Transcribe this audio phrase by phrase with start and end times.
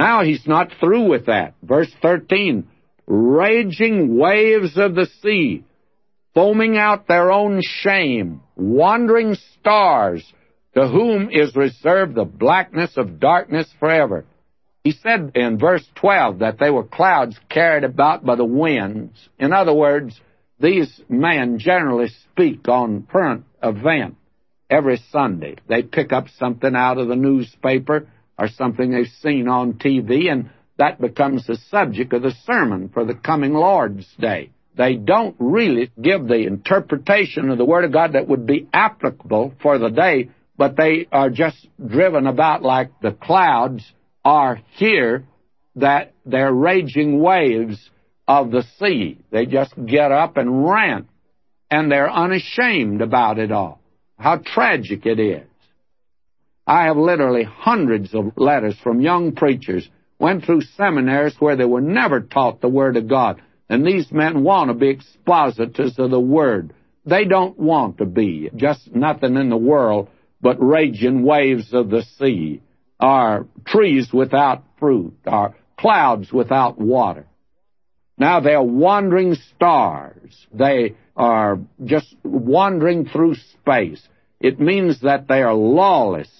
[0.00, 1.52] Now he's not through with that.
[1.62, 2.66] Verse 13
[3.06, 5.64] raging waves of the sea,
[6.32, 10.24] foaming out their own shame, wandering stars,
[10.74, 14.24] to whom is reserved the blackness of darkness forever.
[14.84, 19.28] He said in verse 12 that they were clouds carried about by the winds.
[19.38, 20.18] In other words,
[20.58, 24.16] these men generally speak on current event
[24.70, 25.56] every Sunday.
[25.68, 28.06] They pick up something out of the newspaper
[28.40, 30.48] or something they've seen on TV, and
[30.78, 34.50] that becomes the subject of the sermon for the coming Lord's Day.
[34.76, 39.52] They don't really give the interpretation of the Word of God that would be applicable
[39.60, 43.84] for the day, but they are just driven about like the clouds
[44.24, 45.26] are here
[45.76, 47.90] that they're raging waves
[48.26, 49.18] of the sea.
[49.30, 51.08] They just get up and rant,
[51.70, 53.82] and they're unashamed about it all.
[54.18, 55.49] How tragic it is.
[56.70, 59.88] I have literally hundreds of letters from young preachers,
[60.20, 64.44] went through seminaries where they were never taught the Word of God, and these men
[64.44, 66.72] want to be expositors of the Word.
[67.04, 72.02] They don't want to be just nothing in the world but raging waves of the
[72.18, 72.62] sea
[73.00, 77.26] are trees without fruit, are clouds without water.
[78.16, 80.46] Now they're wandering stars.
[80.54, 84.06] They are just wandering through space.
[84.38, 86.30] It means that they are lawless,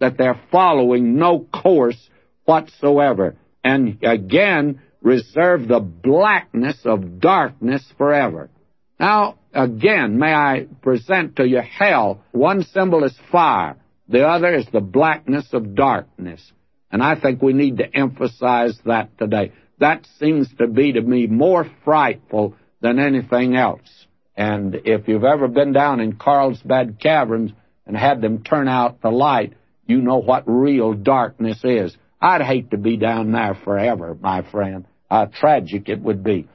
[0.00, 2.10] that they're following no course
[2.44, 8.50] whatsoever, and again reserve the blackness of darkness forever.
[8.98, 12.22] Now, again, may I present to you hell.
[12.32, 13.76] One symbol is fire.
[14.08, 16.52] The other is the blackness of darkness.
[16.90, 19.52] And I think we need to emphasize that today.
[19.78, 24.06] That seems to be to me more frightful than anything else.
[24.36, 27.52] And if you've ever been down in Carlsbad Caverns
[27.86, 29.54] and had them turn out the light,
[29.90, 31.96] you know what real darkness is.
[32.20, 34.86] I'd hate to be down there forever, my friend.
[35.10, 36.48] How tragic it would be.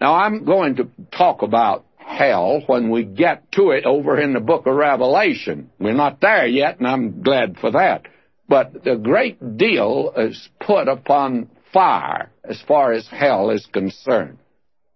[0.00, 4.40] Now, I'm going to talk about hell when we get to it over in the
[4.40, 5.70] book of Revelation.
[5.78, 8.06] We're not there yet, and I'm glad for that.
[8.48, 14.38] But a great deal is put upon fire as far as hell is concerned.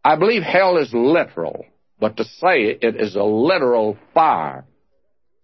[0.04, 1.66] I believe hell is literal,
[1.98, 4.64] but to say it is a literal fire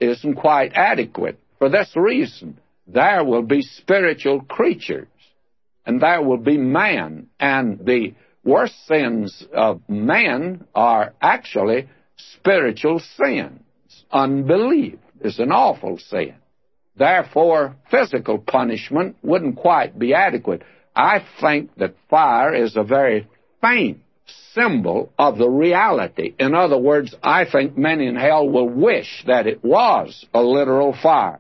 [0.01, 1.39] isn't quite adequate.
[1.63, 2.59] For this reason,
[2.89, 5.07] there will be spiritual creatures,
[5.87, 13.63] and there will be man, and the worst sins of man are actually spiritual sins.
[14.11, 16.35] Unbelief is an awful sin.
[16.97, 20.63] Therefore, physical punishment wouldn't quite be adequate.
[20.97, 23.29] I think that fire is a very
[23.61, 24.01] faint
[24.53, 26.35] symbol of the reality.
[26.41, 30.93] In other words, I think men in hell will wish that it was a literal
[31.01, 31.39] fire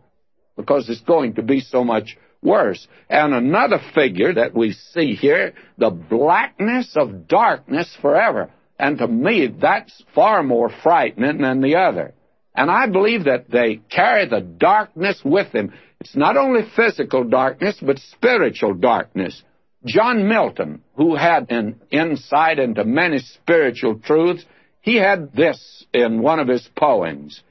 [0.57, 2.87] because it's going to be so much worse.
[3.09, 8.51] And another figure that we see here, the blackness of darkness forever.
[8.79, 12.15] And to me, that's far more frightening than the other.
[12.55, 15.73] And I believe that they carry the darkness with them.
[16.01, 19.43] It's not only physical darkness, but spiritual darkness.
[19.85, 24.45] John Milton, who had an insight into many spiritual truths,
[24.81, 27.43] he had this in one of his poems.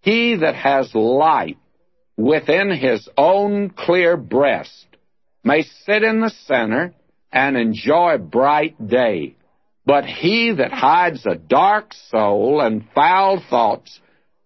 [0.00, 1.58] He that has light
[2.18, 4.86] within his own clear breast
[5.44, 6.92] may sit in the center
[7.32, 9.36] and enjoy bright day.
[9.86, 14.00] But he that hides a dark soul and foul thoughts,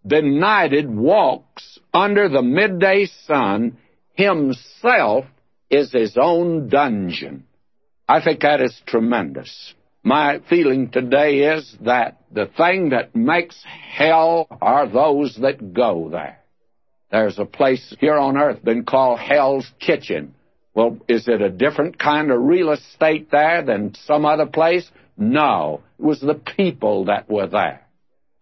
[0.06, 3.78] benighted walks under the midday sun,
[4.12, 5.25] himself
[5.71, 7.44] is his own dungeon.
[8.06, 9.75] I think that is tremendous.
[10.04, 16.41] My feeling today is that the thing that makes hell are those that go there.
[17.12, 20.34] There's a place here on earth been called Hell's Kitchen.
[20.74, 24.90] Well, is it a different kind of real estate there than some other place?
[25.18, 25.82] No.
[25.98, 27.86] It was the people that were there.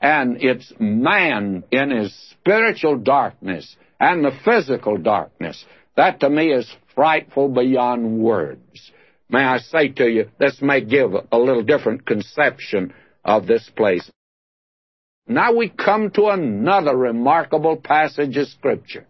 [0.01, 5.65] And it's man in his spiritual darkness and the physical darkness.
[5.97, 8.93] That to me is frightful beyond words.
[9.29, 12.95] May I say to you, this may give a little different conception
[13.25, 14.09] of this place.
[15.31, 19.07] Now we come to another remarkable passage of Scripture.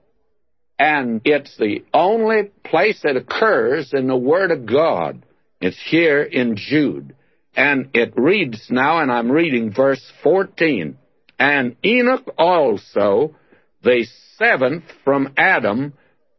[0.78, 5.24] And it's the only place it occurs in the Word of God.
[5.62, 7.14] It's here in Jude.
[7.56, 10.98] And it reads now, and I'm reading verse 14.
[11.38, 13.34] And Enoch also,
[13.82, 14.06] the
[14.36, 15.94] seventh from Adam,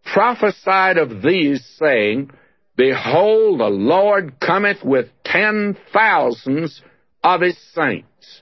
[0.06, 2.30] prophesied of these, saying,
[2.78, 6.84] Behold, the Lord cometh with ten thousands
[7.24, 8.41] of his saints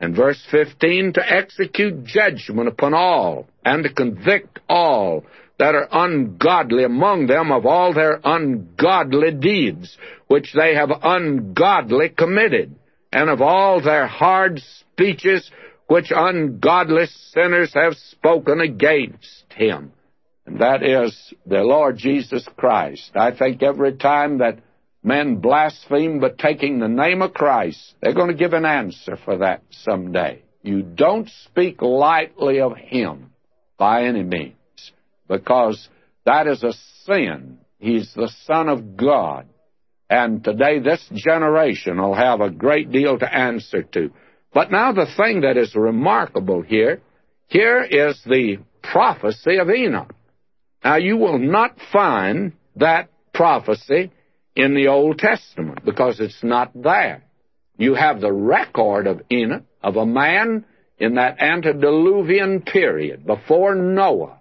[0.00, 5.24] and verse 15, to execute judgment upon all, and to convict all,
[5.58, 9.98] that are ungodly among them of all their ungodly deeds,
[10.28, 12.74] which they have ungodly committed,
[13.12, 15.50] and of all their hard speeches,
[15.88, 19.92] which ungodly sinners have spoken against him.
[20.46, 23.10] And that is the Lord Jesus Christ.
[23.14, 24.60] I think every time that
[25.02, 29.38] men blaspheme but taking the name of Christ, they're going to give an answer for
[29.38, 30.42] that someday.
[30.62, 33.32] You don't speak lightly of him
[33.78, 34.54] by any means
[35.28, 35.88] because
[36.26, 36.72] that is a
[37.04, 37.58] sin.
[37.78, 39.46] He's the Son of God.
[40.10, 44.10] And today this generation will have a great deal to answer to.
[44.52, 47.00] But now the thing that is remarkable here,
[47.46, 50.12] here is the prophecy of Enoch.
[50.82, 54.10] Now you will not find that prophecy
[54.58, 57.22] in the Old Testament because it's not there.
[57.76, 60.64] You have the record of Enoch, of a man
[60.98, 64.40] in that antediluvian period before Noah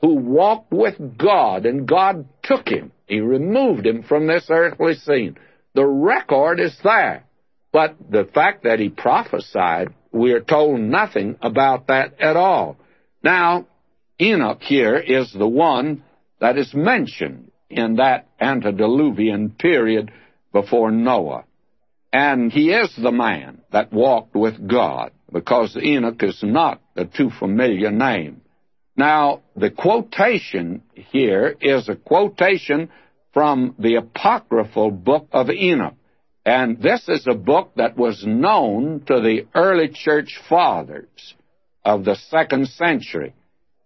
[0.00, 2.90] who walked with God and God took him.
[3.06, 5.36] He removed him from this earthly scene.
[5.74, 7.24] The record is there.
[7.70, 12.78] But the fact that he prophesied, we are told nothing about that at all.
[13.22, 13.66] Now,
[14.18, 16.02] Enoch here is the one
[16.40, 20.12] that is mentioned in that antediluvian period
[20.52, 21.44] before Noah.
[22.12, 27.30] And he is the man that walked with God, because Enoch is not a too
[27.30, 28.42] familiar name.
[28.96, 32.90] Now, the quotation here is a quotation
[33.32, 35.94] from the apocryphal book of Enoch.
[36.44, 41.34] And this is a book that was known to the early church fathers
[41.84, 43.34] of the second century.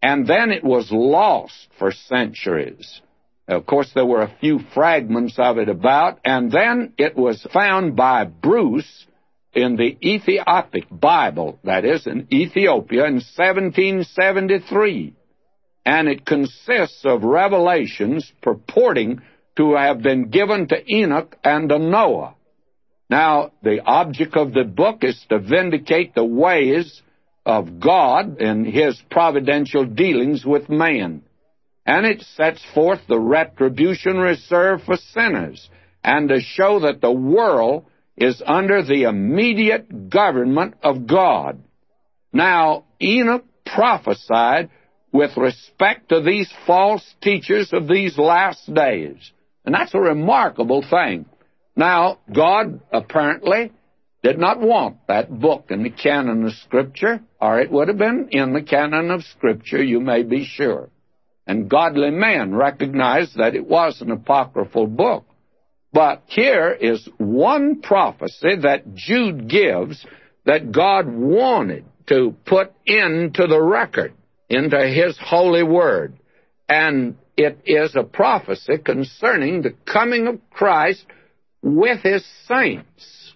[0.02, 3.02] And then it was lost for centuries.
[3.46, 7.94] Of course, there were a few fragments of it about, and then it was found
[7.94, 9.06] by Bruce
[9.52, 15.14] in the Ethiopic Bible, that is, in Ethiopia in 1773.
[15.84, 19.20] And it consists of revelations purporting
[19.56, 22.34] to have been given to Enoch and to Noah.
[23.10, 27.02] Now, the object of the book is to vindicate the ways
[27.44, 31.23] of God and his providential dealings with man.
[31.86, 35.68] And it sets forth the retribution reserved for sinners
[36.02, 37.86] and to show that the world
[38.16, 41.62] is under the immediate government of God.
[42.32, 44.70] Now, Enoch prophesied
[45.12, 49.32] with respect to these false teachers of these last days.
[49.64, 51.26] And that's a remarkable thing.
[51.76, 53.72] Now, God apparently
[54.22, 58.28] did not want that book in the canon of Scripture, or it would have been
[58.30, 60.88] in the canon of Scripture, you may be sure.
[61.46, 65.24] And godly men recognized that it was an apocryphal book.
[65.92, 70.04] But here is one prophecy that Jude gives
[70.44, 74.12] that God wanted to put into the record,
[74.48, 76.18] into His holy word.
[76.68, 81.04] And it is a prophecy concerning the coming of Christ
[81.62, 83.34] with His saints.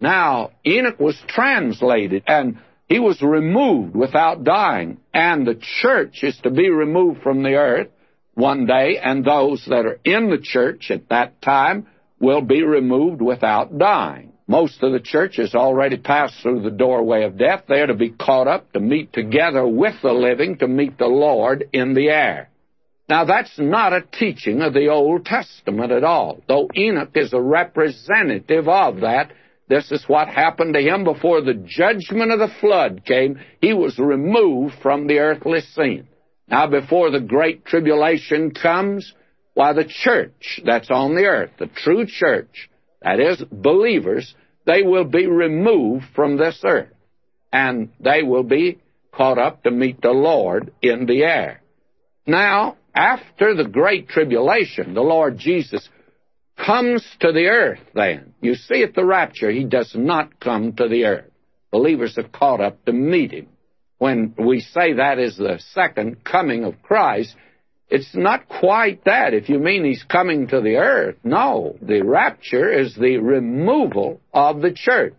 [0.00, 2.58] Now, Enoch was translated and
[2.90, 7.86] he was removed without dying, and the church is to be removed from the earth
[8.34, 11.86] one day, and those that are in the church at that time
[12.18, 14.32] will be removed without dying.
[14.48, 17.62] Most of the church has already passed through the doorway of death.
[17.68, 21.06] They are to be caught up to meet together with the living to meet the
[21.06, 22.50] Lord in the air.
[23.08, 27.40] Now, that's not a teaching of the Old Testament at all, though Enoch is a
[27.40, 29.30] representative of that.
[29.70, 33.38] This is what happened to him before the judgment of the flood came.
[33.60, 36.08] He was removed from the earthly scene.
[36.48, 39.14] Now, before the great tribulation comes,
[39.54, 42.68] why, the church that's on the earth, the true church,
[43.00, 44.34] that is, believers,
[44.66, 46.92] they will be removed from this earth.
[47.52, 48.80] And they will be
[49.12, 51.62] caught up to meet the Lord in the air.
[52.26, 55.88] Now, after the great tribulation, the Lord Jesus
[56.64, 58.34] comes to the earth then.
[58.40, 61.30] You see at the rapture, he does not come to the earth.
[61.70, 63.48] Believers are caught up to meet him.
[63.98, 67.34] When we say that is the second coming of Christ,
[67.88, 69.34] it's not quite that.
[69.34, 71.76] If you mean he's coming to the earth, no.
[71.82, 75.14] The rapture is the removal of the church.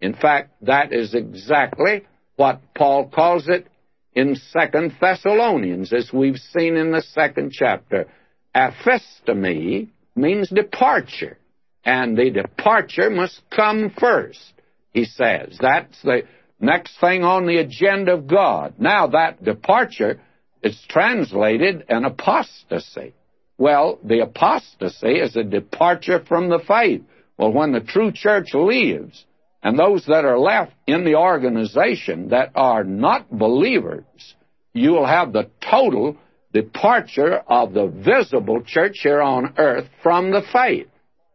[0.00, 2.06] In fact, that is exactly
[2.36, 3.66] what Paul calls it
[4.14, 8.06] in Second Thessalonians, as we've seen in the second chapter.
[8.54, 11.38] Aphistemi means departure,
[11.84, 14.52] and the departure must come first,
[14.92, 15.56] he says.
[15.60, 16.22] That's the
[16.60, 18.74] next thing on the agenda of God.
[18.78, 20.20] Now, that departure
[20.66, 23.14] it's translated an apostasy.
[23.56, 27.02] Well, the apostasy is a departure from the faith.
[27.38, 29.24] Well, when the true church leaves,
[29.62, 34.34] and those that are left in the organization that are not believers,
[34.72, 36.16] you will have the total
[36.52, 40.88] departure of the visible church here on earth from the faith.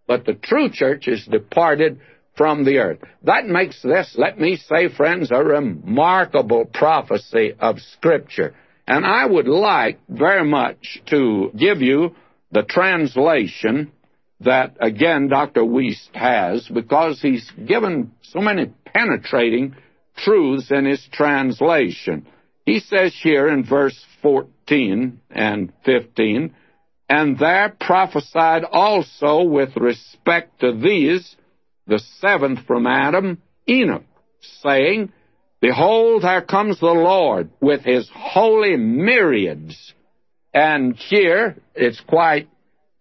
[0.07, 1.99] But the true church is departed
[2.35, 2.99] from the earth.
[3.23, 8.55] That makes this, let me say, friends, a remarkable prophecy of Scripture.
[8.87, 12.15] And I would like very much to give you
[12.51, 13.91] the translation
[14.41, 15.61] that, again, Dr.
[15.61, 19.75] Wuest has, because he's given so many penetrating
[20.17, 22.25] truths in his translation.
[22.65, 26.53] He says here in verse 14 and 15,
[27.09, 31.35] and there prophesied also with respect to these
[31.87, 34.05] the seventh from Adam, Enoch,
[34.61, 35.11] saying,
[35.59, 39.93] Behold, there comes the Lord with his holy myriads.
[40.53, 42.49] And here it's quite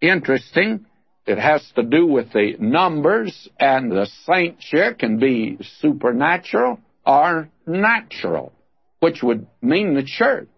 [0.01, 0.85] interesting.
[1.25, 7.49] It has to do with the numbers, and the saints here can be supernatural or
[7.65, 8.51] natural,
[8.99, 10.49] which would mean the church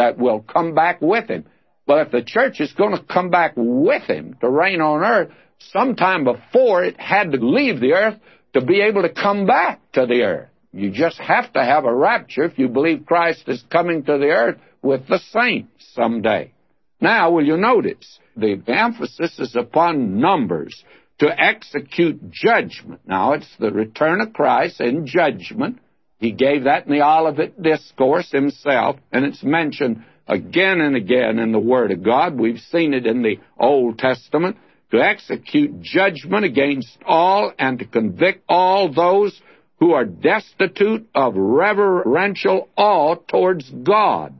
[0.00, 1.44] that will come back with him.
[1.86, 5.30] But if the church is going to come back with him to reign on earth,
[5.58, 8.18] sometime before it had to leave the earth
[8.54, 10.48] to be able to come back to the earth.
[10.72, 14.30] You just have to have a rapture if you believe Christ is coming to the
[14.30, 16.52] earth with the saints someday.
[17.00, 20.82] Now, will you notice the emphasis is upon numbers
[21.18, 23.02] to execute judgment.
[23.06, 25.78] Now, it's the return of Christ in judgment.
[26.20, 31.50] He gave that in the Olivet Discourse himself, and it's mentioned again and again in
[31.50, 32.38] the Word of God.
[32.38, 34.58] We've seen it in the Old Testament
[34.90, 39.40] to execute judgment against all and to convict all those
[39.78, 44.34] who are destitute of reverential awe towards God.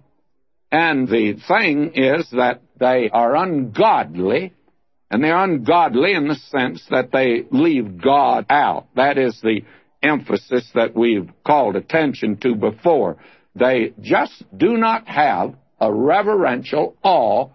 [0.70, 4.52] And the thing is that they are ungodly,
[5.10, 8.86] and they're ungodly in the sense that they leave God out.
[8.96, 9.62] That is the
[10.02, 13.16] emphasis that we've called attention to before.
[13.54, 17.48] They just do not have a reverential awe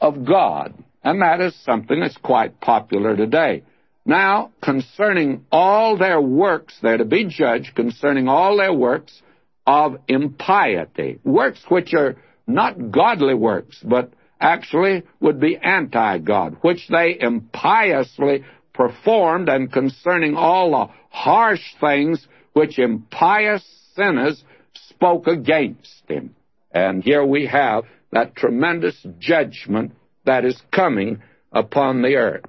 [0.00, 0.74] of God.
[1.02, 3.62] And that is something that's quite popular today.
[4.04, 9.20] Now, concerning all their works, they're to be judged concerning all their works
[9.66, 11.18] of impiety.
[11.24, 12.16] Works which are
[12.46, 20.36] not godly works, but actually would be anti God, which they impiously performed, and concerning
[20.36, 24.42] all the harsh things which impious sinners
[24.74, 26.34] spoke against him.
[26.72, 29.92] And here we have that tremendous judgment
[30.24, 31.22] that is coming
[31.52, 32.44] upon the earth.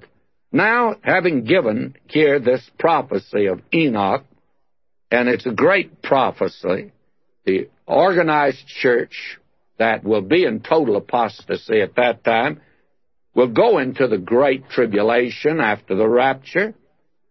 [0.52, 4.24] Now, having given here this prophecy of Enoch,
[5.10, 6.92] and it's a great prophecy,
[7.44, 9.38] the organized church
[9.78, 12.60] that will be in total apostasy at that time
[13.34, 16.74] will go into the great tribulation after the rapture,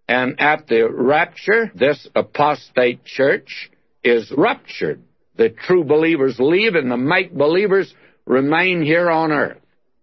[0.08, 3.70] and at the rapture, this apostate church
[4.04, 5.02] is ruptured.
[5.38, 7.94] The true believers leave, and the make believers
[8.26, 9.62] remain here on earth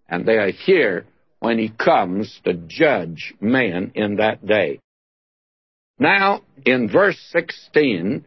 [0.09, 1.07] and they are here
[1.41, 4.81] when he comes to judge man in that day.
[5.99, 8.25] Now, in verse 16,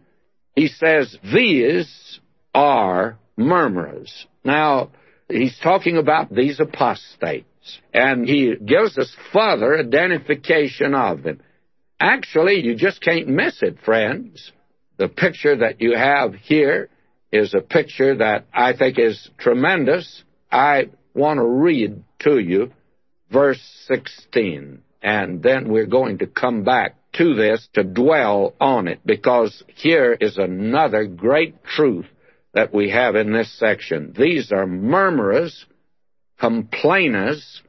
[0.55, 2.19] he says, These
[2.53, 4.27] are murmurers.
[4.43, 4.91] Now,
[5.27, 7.47] he's talking about these apostates,
[7.93, 11.41] and he gives us further identification of them.
[11.99, 14.51] Actually, you just can't miss it, friends.
[14.97, 16.89] The picture that you have here
[17.31, 20.23] is a picture that I think is tremendous.
[20.51, 22.71] I want to read to you
[23.31, 28.99] verse 16, and then we're going to come back to this to dwell on it,
[29.05, 32.05] because here is another great truth
[32.53, 34.13] that we have in this section.
[34.17, 35.65] These are murmurers,
[36.41, 37.61] complainers,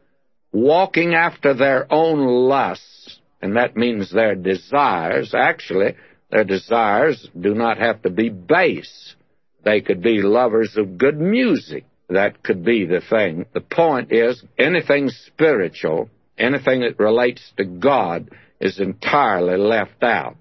[0.51, 5.35] walking after their own lusts, and that means their desires.
[5.35, 5.95] Actually,
[6.31, 9.15] their desires do not have to be base.
[9.63, 13.47] They could be lovers of good music that could be the thing.
[13.53, 20.37] The point is, anything spiritual, anything that relates to God, is entirely left out.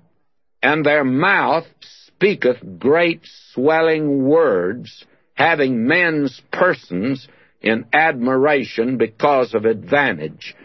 [0.63, 1.65] And their mouth
[2.07, 3.21] speaketh great
[3.53, 7.27] swelling words, having men's persons
[7.62, 10.56] in admiration because of advantage.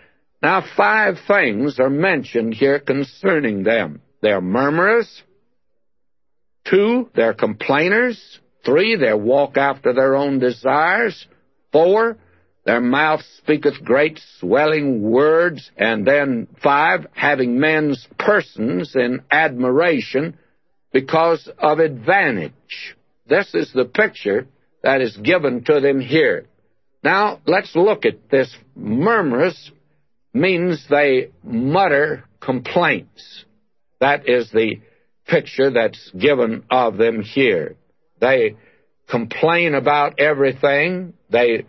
[0.42, 4.00] Now, five things are mentioned here concerning them.
[4.22, 5.22] They're murmurers.
[6.64, 8.40] Two, they're complainers.
[8.64, 11.26] Three, they walk after their own desires.
[11.72, 12.18] Four,
[12.64, 15.70] their mouth speaketh great swelling words.
[15.76, 20.36] And then five, having men's persons in admiration
[20.92, 22.96] because of advantage.
[23.28, 24.46] This is the picture
[24.82, 26.46] that is given to them here.
[27.06, 28.52] Now, let's look at this.
[28.74, 29.70] Murmurous
[30.34, 33.44] means they mutter complaints.
[34.00, 34.80] That is the
[35.24, 37.76] picture that's given of them here.
[38.20, 38.56] They
[39.08, 41.12] complain about everything.
[41.30, 41.66] They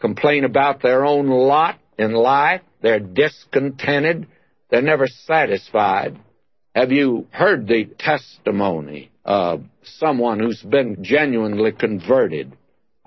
[0.00, 2.62] complain about their own lot in life.
[2.82, 4.26] They're discontented.
[4.70, 6.18] They're never satisfied.
[6.74, 12.56] Have you heard the testimony of someone who's been genuinely converted?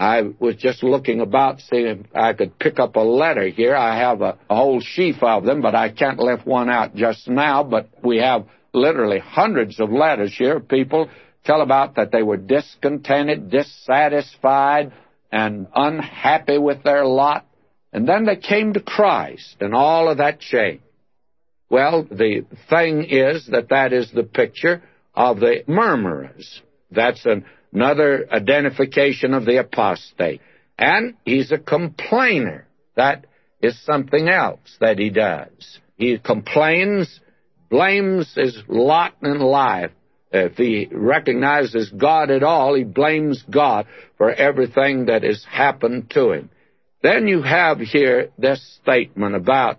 [0.03, 3.73] I was just looking about, seeing if I could pick up a letter here.
[3.73, 7.29] I have a, a whole sheaf of them, but I can't lift one out just
[7.29, 7.63] now.
[7.63, 10.59] But we have literally hundreds of letters here.
[10.59, 11.09] People
[11.45, 14.91] tell about that they were discontented, dissatisfied,
[15.31, 17.45] and unhappy with their lot.
[17.93, 20.83] And then they came to Christ, and all of that changed.
[21.69, 24.83] Well, the thing is that that is the picture
[25.15, 26.61] of the murmurers.
[26.91, 30.41] That's an another identification of the apostate.
[30.77, 32.67] And he's a complainer.
[32.95, 33.25] That
[33.61, 35.79] is something else that he does.
[35.95, 37.19] He complains,
[37.69, 39.91] blames his lot in life.
[40.31, 43.85] If he recognizes God at all, he blames God
[44.17, 46.49] for everything that has happened to him.
[47.03, 49.77] Then you have here this statement about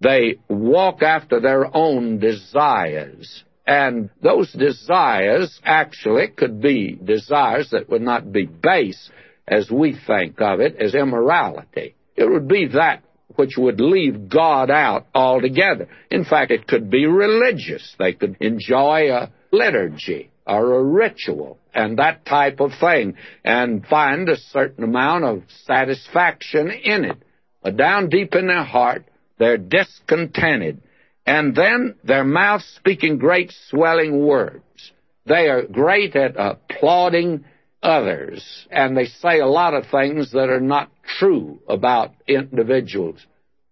[0.00, 3.44] they walk after their own desires.
[3.66, 9.10] And those desires actually could be desires that would not be base
[9.48, 11.94] as we think of it as immorality.
[12.14, 13.02] It would be that
[13.34, 15.88] which would leave God out altogether.
[16.10, 17.94] In fact, it could be religious.
[17.98, 24.28] They could enjoy a liturgy or a ritual and that type of thing and find
[24.28, 27.18] a certain amount of satisfaction in it.
[27.62, 29.04] But down deep in their heart,
[29.38, 30.80] they're discontented
[31.26, 34.92] and then their mouths speaking great swelling words.
[35.26, 37.44] They are great at applauding
[37.82, 43.26] others, and they say a lot of things that are not true about individuals.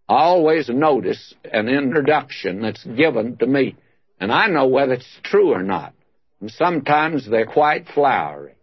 [0.09, 3.77] I always notice an introduction that's given to me,
[4.21, 5.95] and I know whether it's true or not.
[6.41, 8.55] And sometimes they're quite flowery.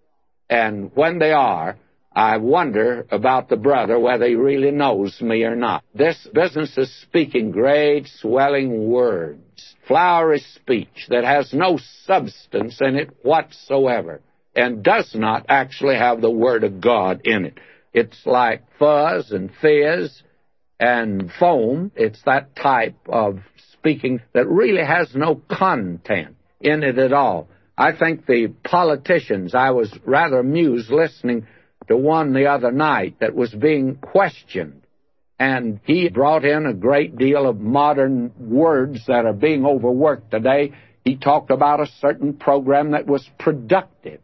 [0.50, 1.78] And when they are,
[2.14, 5.84] I wonder about the brother whether he really knows me or not.
[5.96, 13.16] This business is speaking great swelling words, flowery speech that has no substance in it
[13.24, 14.22] whatsoever
[14.54, 17.58] and does not actually have the Word of God in it.
[17.94, 20.24] It's like fuzz and fizz
[20.80, 21.92] and foam.
[21.96, 23.40] It's that type of
[23.72, 27.48] speaking that really has no content in it at all.
[27.78, 31.48] I think the politicians, I was rather amused listening
[31.88, 34.82] to one the other night that was being questioned.
[35.40, 40.74] And he brought in a great deal of modern words that are being overworked today.
[41.04, 44.22] He talked about a certain program that was productive.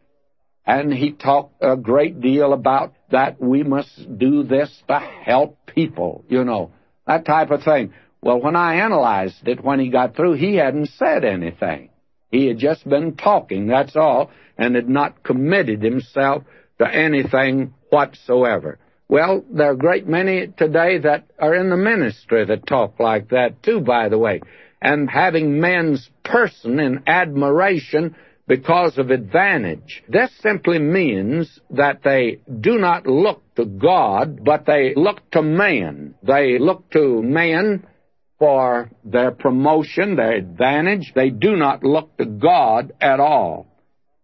[0.66, 6.24] And he talked a great deal about that we must do this to help people,
[6.28, 6.72] you know,
[7.08, 7.94] that type of thing.
[8.22, 11.90] Well, when I analyzed it, when he got through, he hadn't said anything.
[12.30, 16.44] He had just been talking, that's all, and had not committed himself
[16.80, 18.80] to anything whatsoever.
[19.10, 23.30] Well, there are a great many today that are in the ministry that talk like
[23.30, 24.42] that too, by the way.
[24.82, 28.16] And having men's person in admiration
[28.48, 30.04] because of advantage.
[30.08, 36.16] This simply means that they do not look to God, but they look to man.
[36.24, 37.86] They look to man
[38.40, 41.12] for their promotion, their advantage.
[41.14, 43.68] They do not look to God at all.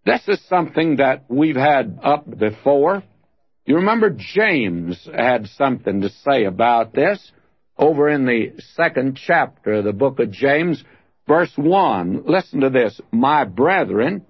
[0.05, 3.03] This is something that we've had up before.
[3.65, 7.31] You remember James had something to say about this
[7.77, 10.83] over in the second chapter of the book of James,
[11.27, 12.23] verse 1.
[12.25, 12.99] Listen to this.
[13.11, 14.25] My brethren,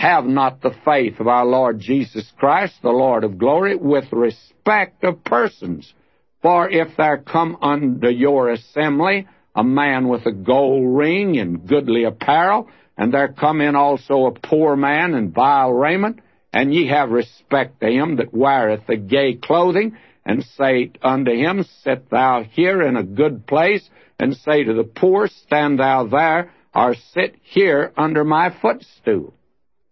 [0.00, 5.04] have not the faith of our Lord Jesus Christ, the Lord of glory, with respect
[5.04, 5.92] of persons.
[6.40, 12.04] For if there come unto your assembly a man with a gold ring and goodly
[12.04, 16.20] apparel, and there come in also a poor man in vile raiment,
[16.52, 21.64] and ye have respect to him that weareth the gay clothing, and say unto him,
[21.82, 26.52] Sit thou here in a good place, and say to the poor, Stand thou there,
[26.74, 29.32] or sit here under my footstool.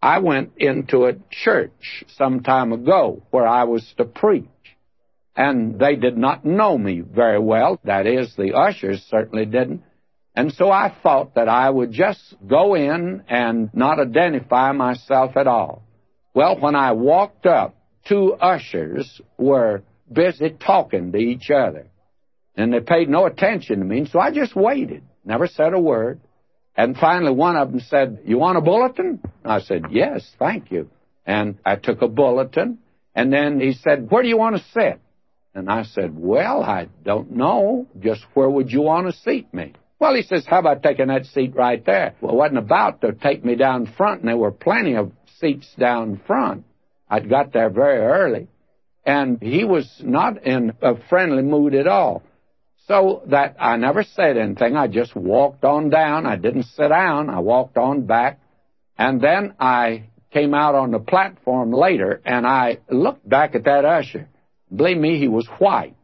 [0.02, 4.44] I went into a church some time ago where I was to preach,
[5.34, 7.80] and they did not know me very well.
[7.84, 9.82] That is, the ushers certainly didn't.
[10.38, 15.48] And so I thought that I would just go in and not identify myself at
[15.48, 15.82] all.
[16.32, 17.74] Well, when I walked up,
[18.06, 21.88] two ushers were busy talking to each other.
[22.54, 26.20] And they paid no attention to me, so I just waited, never said a word.
[26.76, 29.20] And finally, one of them said, You want a bulletin?
[29.44, 30.88] I said, Yes, thank you.
[31.26, 32.78] And I took a bulletin.
[33.12, 35.00] And then he said, Where do you want to sit?
[35.52, 37.88] And I said, Well, I don't know.
[37.98, 39.74] Just where would you want to seat me?
[40.00, 42.14] Well, he says, how about taking that seat right there?
[42.20, 45.68] Well, it wasn't about to take me down front, and there were plenty of seats
[45.78, 46.64] down front.
[47.10, 48.48] I'd got there very early,
[49.04, 52.22] and he was not in a friendly mood at all.
[52.86, 54.74] So that I never said anything.
[54.74, 56.24] I just walked on down.
[56.24, 57.28] I didn't sit down.
[57.28, 58.40] I walked on back.
[58.96, 63.84] And then I came out on the platform later and I looked back at that
[63.84, 64.28] usher.
[64.74, 65.96] Believe me, he was white.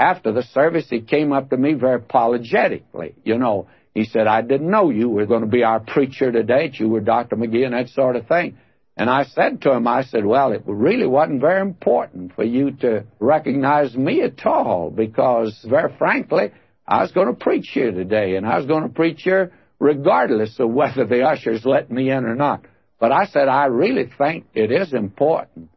[0.00, 3.14] After the service, he came up to me very apologetically.
[3.22, 6.70] You know, he said, I didn't know you were going to be our preacher today,
[6.72, 7.36] you were Dr.
[7.36, 8.56] McGee and that sort of thing.
[8.96, 12.70] And I said to him, I said, well, it really wasn't very important for you
[12.78, 16.50] to recognize me at all because, very frankly,
[16.88, 20.58] I was going to preach here today and I was going to preach here regardless
[20.58, 22.64] of whether the ushers let me in or not.
[22.98, 25.68] But I said, I really think it is important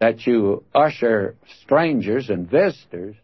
[0.00, 3.14] that you usher strangers and visitors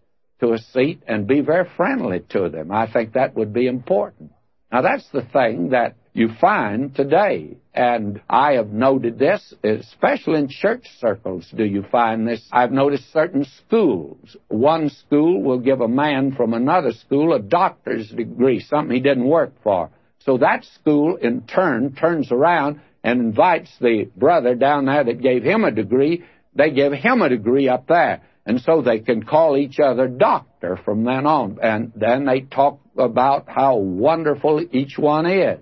[0.40, 2.70] to a seat and be very friendly to them.
[2.70, 4.32] I think that would be important.
[4.72, 7.58] Now, that's the thing that you find today.
[7.74, 12.46] And I have noted this, especially in church circles, do you find this?
[12.52, 14.36] I've noticed certain schools.
[14.48, 19.28] One school will give a man from another school a doctor's degree, something he didn't
[19.28, 19.90] work for.
[20.20, 25.42] So that school, in turn, turns around and invites the brother down there that gave
[25.42, 26.24] him a degree.
[26.54, 28.22] They give him a degree up there.
[28.46, 31.58] And so they can call each other doctor from then on.
[31.62, 35.60] And then they talk about how wonderful each one is.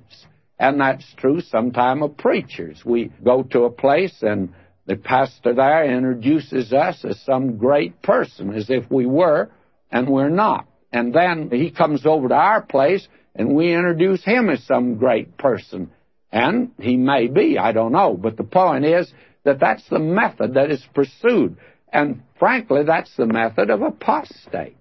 [0.59, 2.83] And that's true sometime of preachers.
[2.85, 4.53] We go to a place and
[4.87, 9.51] the pastor there introduces us as some great person, as if we were,
[9.90, 10.66] and we're not.
[10.92, 15.38] And then he comes over to our place and we introduce him as some great
[15.38, 15.90] person.
[16.31, 18.14] And he may be, I don't know.
[18.14, 19.12] But the point is
[19.45, 21.57] that that's the method that is pursued.
[21.92, 24.76] And frankly, that's the method of apostates.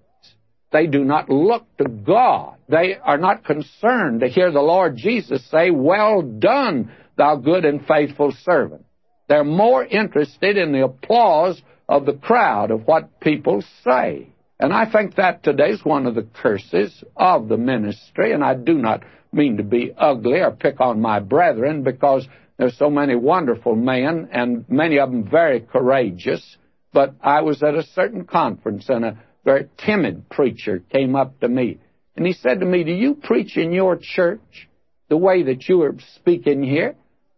[0.72, 2.56] They do not look to God.
[2.68, 7.86] They are not concerned to hear the Lord Jesus say, Well done, thou good and
[7.86, 8.86] faithful servant.
[9.28, 14.28] They're more interested in the applause of the crowd, of what people say.
[14.58, 18.54] And I think that today is one of the curses of the ministry, and I
[18.54, 23.16] do not mean to be ugly or pick on my brethren because there's so many
[23.16, 26.56] wonderful men and many of them very courageous
[26.92, 31.48] but I was at a certain conference and a very timid preacher came up to
[31.48, 31.78] me
[32.16, 34.68] and he said to me, Do you preach in your church
[35.08, 36.94] the way that you are speaking here?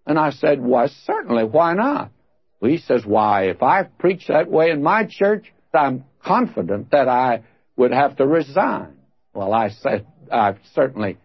[0.06, 1.44] And I said, Why, certainly.
[1.44, 2.10] Why not?
[2.60, 7.08] Well, he says, Why, if I preach that way in my church, I'm confident that
[7.08, 7.42] I
[7.76, 8.94] would have to resign.
[9.32, 11.18] Well, I said, I certainly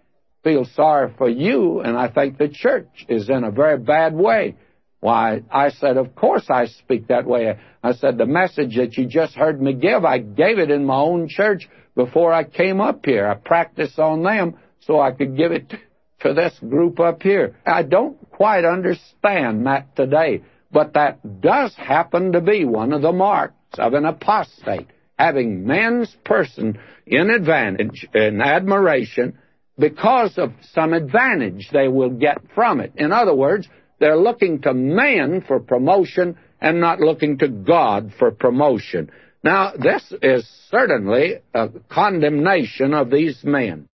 [0.43, 4.55] feel sorry for you, and I think the church is in a very bad way.
[5.01, 7.57] Why, I said, of course I speak that way.
[7.81, 10.97] I said, the message that you just heard me give, I gave it in my
[10.97, 13.27] own church before I came up here.
[13.27, 15.73] I practiced on them so I could give it
[16.21, 17.55] to this group up here.
[17.65, 23.13] I don't quite understand that today, but that does happen to be one of the
[23.13, 29.37] marks of an apostate, having men's person in advantage, in admiration,
[29.77, 32.91] because of some advantage they will get from it.
[32.97, 33.67] In other words,
[33.99, 39.11] they're looking to man for promotion and not looking to God for promotion.
[39.43, 43.87] Now, this is certainly a condemnation of these men.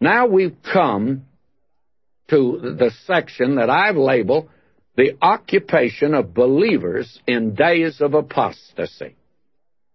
[0.00, 1.26] Now we've come
[2.30, 4.48] to the section that I've labeled
[4.96, 9.16] the occupation of believers in days of apostasy.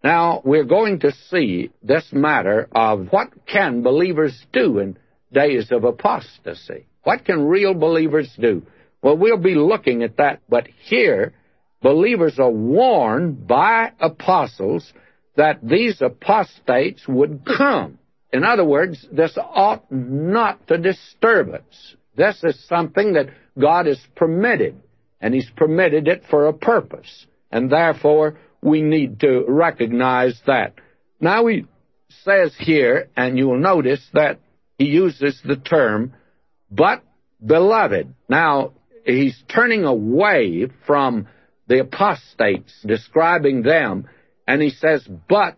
[0.03, 4.97] Now, we're going to see this matter of what can believers do in
[5.33, 6.85] days of apostasy.
[7.03, 8.63] What can real believers do?
[9.01, 10.41] Well, we'll be looking at that.
[10.49, 11.33] But here,
[11.81, 14.91] believers are warned by apostles
[15.35, 17.99] that these apostates would come.
[18.33, 21.95] In other words, this ought not to disturb us.
[22.15, 24.81] This is something that God has permitted,
[25.21, 27.25] and He's permitted it for a purpose.
[27.51, 30.73] And therefore, we need to recognize that.
[31.21, 31.65] Now, He
[32.23, 34.39] says here, and you will notice that
[34.77, 36.13] He uses the term,
[36.71, 37.03] but
[37.45, 38.13] beloved.
[38.27, 38.73] Now,
[39.07, 41.27] he's turning away from
[41.67, 44.07] the apostates, describing them,
[44.47, 45.57] and he says, but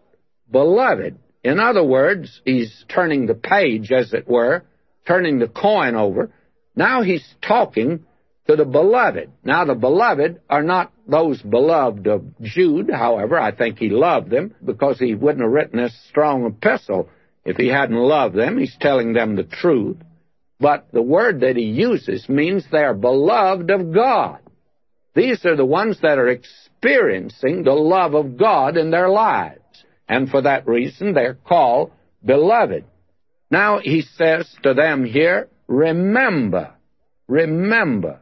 [0.51, 1.17] beloved.
[1.43, 4.65] In other words, he's turning the page, as it were,
[5.07, 6.31] turning the coin over.
[6.75, 8.05] Now he's talking
[8.47, 9.31] to the beloved.
[9.43, 14.55] Now the beloved are not those beloved of Jude, however, I think he loved them
[14.63, 17.09] because he wouldn't have written this strong epistle
[17.45, 18.57] if he hadn't loved them.
[18.57, 19.97] He's telling them the truth.
[20.59, 24.39] But the word that he uses means they are beloved of God.
[25.15, 29.59] These are the ones that are experiencing the love of God in their lives.
[30.07, 31.91] And for that reason, they're called
[32.23, 32.83] beloved.
[33.49, 36.73] Now he says to them here, remember,
[37.27, 38.19] remember.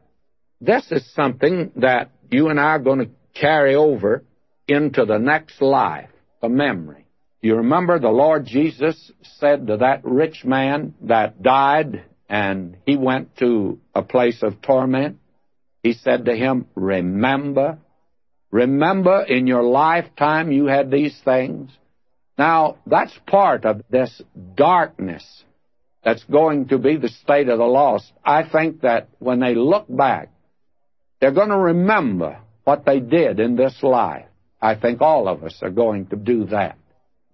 [0.62, 4.24] This is something that you and I are going to carry over
[4.68, 6.10] into the next life,
[6.42, 7.06] a memory.
[7.42, 13.38] You remember the Lord Jesus said to that rich man that died and he went
[13.38, 15.20] to a place of torment?
[15.84, 17.78] He said to him, Remember,
[18.52, 21.72] remember in your lifetime you had these things.
[22.38, 24.22] Now, that's part of this
[24.56, 25.44] darkness
[26.04, 28.12] that's going to be the state of the lost.
[28.24, 30.30] I think that when they look back,
[31.20, 34.26] they're going to remember what they did in this life.
[34.62, 36.78] I think all of us are going to do that.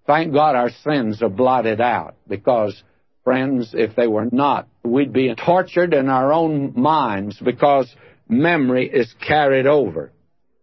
[0.05, 2.81] Thank God our sins are blotted out because,
[3.23, 7.93] friends, if they were not, we'd be tortured in our own minds because
[8.27, 10.11] memory is carried over.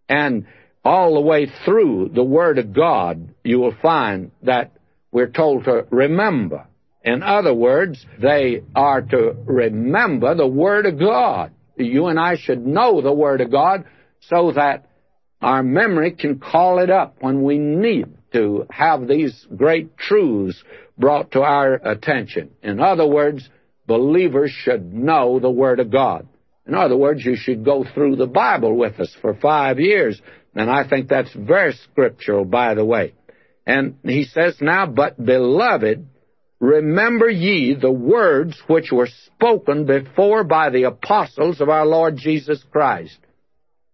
[0.08, 0.46] And
[0.84, 4.72] all the way through the Word of God, you will find that
[5.12, 6.66] we're told to remember.
[7.02, 11.52] In other words, they are to remember the Word of God.
[11.76, 13.84] You and I should know the Word of God
[14.20, 14.86] so that
[15.40, 20.62] our memory can call it up when we need to have these great truths
[20.98, 22.50] brought to our attention.
[22.62, 23.48] In other words,
[23.90, 26.28] believers should know the Word of God.
[26.64, 30.22] In other words, you should go through the Bible with us for five years.
[30.54, 33.14] And I think that's very scriptural, by the way.
[33.66, 36.06] And he says now, but beloved,
[36.60, 42.64] remember ye the words which were spoken before by the apostles of our Lord Jesus
[42.70, 43.18] Christ.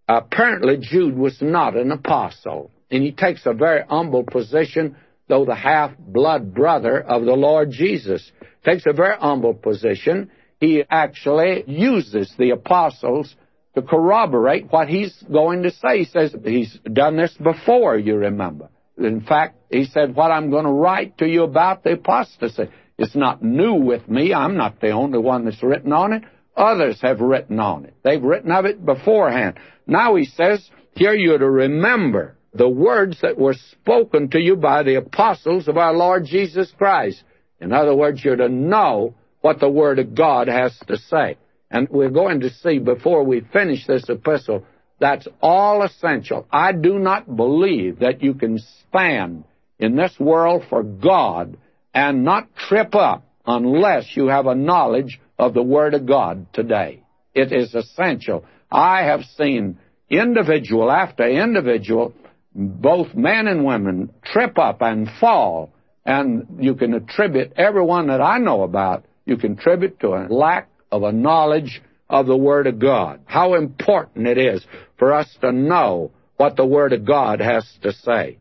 [0.07, 5.55] Apparently, Jude was not an apostle and he takes a very humble position, though the
[5.55, 8.31] half-blood brother of the Lord Jesus.
[8.67, 10.31] Takes a very humble position.
[10.59, 13.33] He actually uses the apostles
[13.77, 15.99] to corroborate what he's going to say.
[15.99, 18.69] He says he's done this before, you remember.
[18.99, 22.69] In fact, he said, what I'm going to write to you about the apostasy.
[22.99, 24.35] It's not new with me.
[24.35, 26.25] I'm not the only one that's written on it.
[26.57, 27.95] Others have written on it.
[28.03, 29.61] They've written of it beforehand.
[29.87, 34.83] Now he says, here you're to remember the words that were spoken to you by
[34.83, 37.23] the apostles of our Lord Jesus Christ.
[37.61, 41.37] In other words, you're to know what the Word of God has to say.
[41.71, 44.65] And we're going to see before we finish this epistle,
[44.99, 46.47] that's all essential.
[46.51, 49.45] I do not believe that you can stand
[49.79, 51.57] in this world for God
[51.93, 57.03] and not trip up unless you have a knowledge of the Word of God today.
[57.35, 58.45] It is essential.
[58.71, 62.15] I have seen individual after individual
[62.55, 65.71] both men and women trip up and fall,
[66.07, 70.71] and you can attribute everyone that I know about, you can attribute to a lack
[70.93, 73.21] of a knowledge of the Word of God.
[73.27, 74.65] How important it is
[74.99, 78.39] for us to know what the Word of God has to say.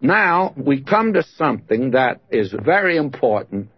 [0.00, 3.70] Now, we come to something that is very important,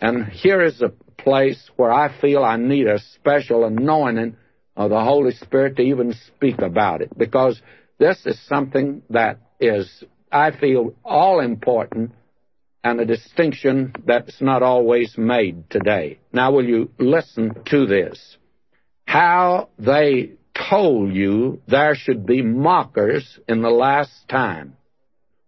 [0.00, 0.92] and here is a
[1.22, 4.36] place where I feel I need a special anointing
[4.74, 7.60] of the Holy Spirit to even speak about it, because
[7.98, 12.12] this is something that is, I feel, all important
[12.84, 16.18] and a distinction that's not always made today.
[16.32, 18.36] Now, will you listen to this?
[19.06, 20.32] How they
[20.70, 24.76] told you there should be mockers in the last time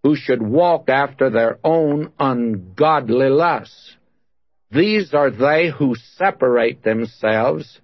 [0.03, 3.97] who should walk after their own ungodly lusts.
[4.71, 7.81] These are they who separate themselves,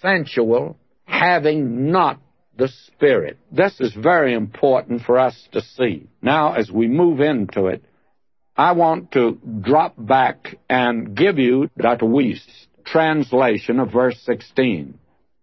[0.00, 2.20] sensual, having not
[2.56, 3.38] the Spirit.
[3.52, 6.06] This is very important for us to see.
[6.22, 7.84] Now, as we move into it,
[8.56, 12.06] I want to drop back and give you Dr.
[12.06, 14.98] Wuest's translation of verse 16.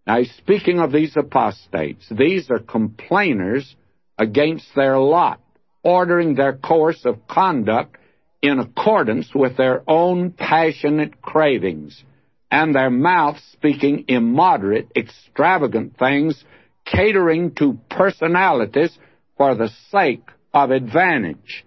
[0.06, 2.06] Now, he's speaking of these apostates.
[2.10, 3.76] These are complainers
[4.18, 5.40] against their lot,
[5.84, 7.96] ordering their course of conduct
[8.42, 12.02] in accordance with their own passionate cravings,
[12.50, 16.44] and their mouths speaking immoderate, extravagant things
[16.84, 18.96] catering to personalities
[19.36, 21.64] for the sake of advantage.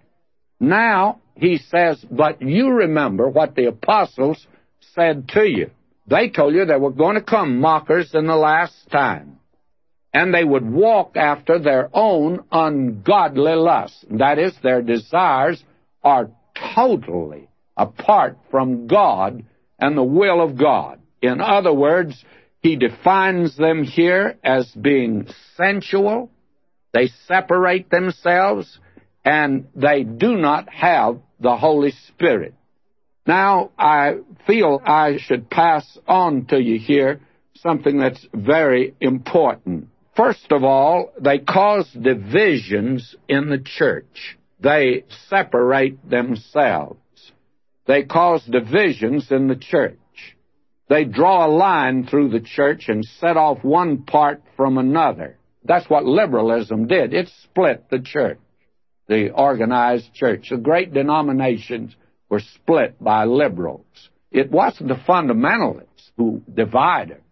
[0.60, 4.44] Now, he says, but you remember what the apostles
[4.94, 5.70] said to you.
[6.06, 9.38] They told you there were going to come mockers in the last time,
[10.12, 14.04] and they would walk after their own ungodly lusts.
[14.10, 15.62] That is, their desires
[16.02, 16.30] are
[16.74, 19.44] totally apart from God
[19.78, 20.98] and the will of God.
[21.22, 22.24] In other words,
[22.60, 26.30] he defines them here as being sensual.
[26.92, 28.78] They separate themselves
[29.24, 32.54] and they do not have the Holy Spirit.
[33.26, 37.20] Now, I feel I should pass on to you here
[37.56, 39.88] something that's very important.
[40.16, 44.38] First of all, they cause divisions in the church.
[44.60, 46.98] They separate themselves.
[47.86, 49.98] They cause divisions in the church.
[50.88, 55.36] They draw a line through the church and set off one part from another.
[55.64, 57.12] That's what liberalism did.
[57.12, 58.38] It split the church,
[59.08, 60.48] the organized church.
[60.50, 61.94] The great denominations
[62.28, 63.86] were split by liberals.
[64.30, 67.22] It wasn't the fundamentalists who divided.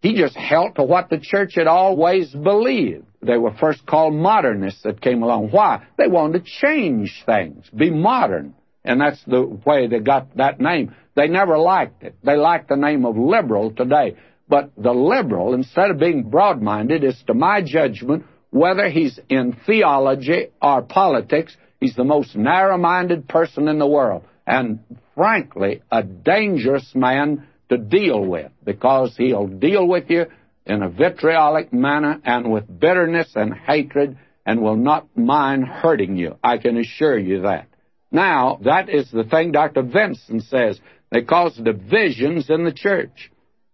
[0.00, 3.06] He just held to what the church had always believed.
[3.22, 5.50] They were first called modernists that came along.
[5.50, 5.84] Why?
[5.98, 8.54] They wanted to change things, be modern.
[8.84, 10.94] And that's the way they got that name.
[11.16, 12.14] They never liked it.
[12.22, 14.16] They like the name of liberal today.
[14.48, 19.56] But the liberal, instead of being broad minded, is to my judgment, whether he's in
[19.66, 24.24] theology or politics, he's the most narrow minded person in the world.
[24.46, 24.80] And
[25.14, 30.26] frankly, a dangerous man to deal with because he'll deal with you
[30.64, 36.36] in a vitriolic manner and with bitterness and hatred and will not mind hurting you.
[36.42, 37.66] I can assure you that.
[38.12, 39.82] Now, that is the thing Dr.
[39.82, 40.80] Vincent says.
[41.10, 43.30] They cause divisions in the church.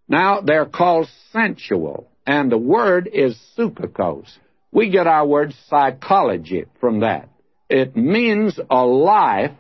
[0.09, 4.29] Now, they're called sensual, and the word is psychikos.
[4.73, 7.29] We get our word psychology from that.
[7.69, 9.53] It means a life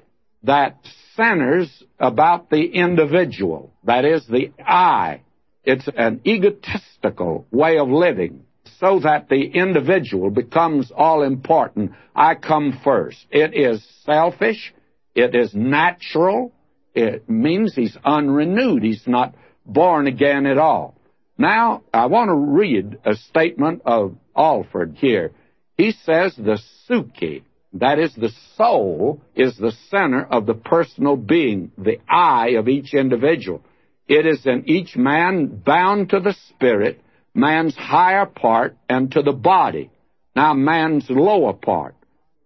[0.42, 0.78] that
[1.14, 3.72] centers about the individual.
[3.84, 5.20] That is, the I.
[5.64, 8.44] It's an egotistical way of living
[8.78, 11.92] so that the individual becomes all important.
[12.16, 13.18] I come first.
[13.30, 14.74] It is selfish.
[15.14, 16.52] It is natural.
[16.94, 18.82] It means he's unrenewed.
[18.82, 20.96] He's not born again at all.
[21.38, 25.32] Now, I want to read a statement of Alford here.
[25.76, 27.42] He says the suki,
[27.74, 32.92] that is, the soul is the center of the personal being, the I of each
[32.92, 33.62] individual.
[34.08, 37.00] It is in each man bound to the spirit,
[37.34, 39.90] man's higher part, and to the body.
[40.36, 41.94] Now, man's lower part,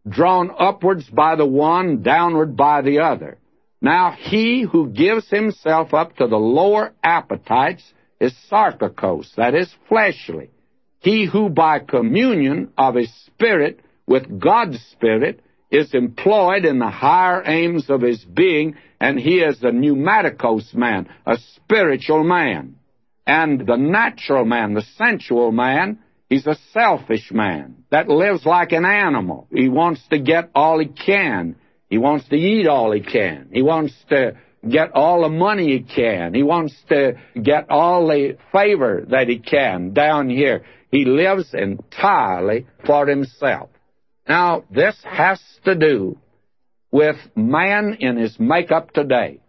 [0.08, 3.38] drawn upwards by the one, downward by the other.
[3.80, 7.82] Now, he who gives himself up to the lower appetites
[8.20, 10.50] is sarkikos, that is, fleshly.
[11.00, 17.42] He who by communion of his spirit with God's Spirit is employed in the higher
[17.44, 22.76] aims of his being, and he is a pneumatikos man, a spiritual man.
[23.26, 25.98] And the natural man, the sensual man,
[26.28, 29.48] he's a selfish man that lives like an animal.
[29.52, 31.56] He wants to get all he can.
[31.90, 33.48] He wants to eat all he can.
[33.52, 34.36] He wants to
[34.70, 36.34] get all the money he can.
[36.34, 40.64] He wants to get all the favor that he can down here.
[40.90, 43.70] He lives entirely for himself.
[44.28, 46.18] Now, this has to do
[46.90, 49.40] with man in his makeup today.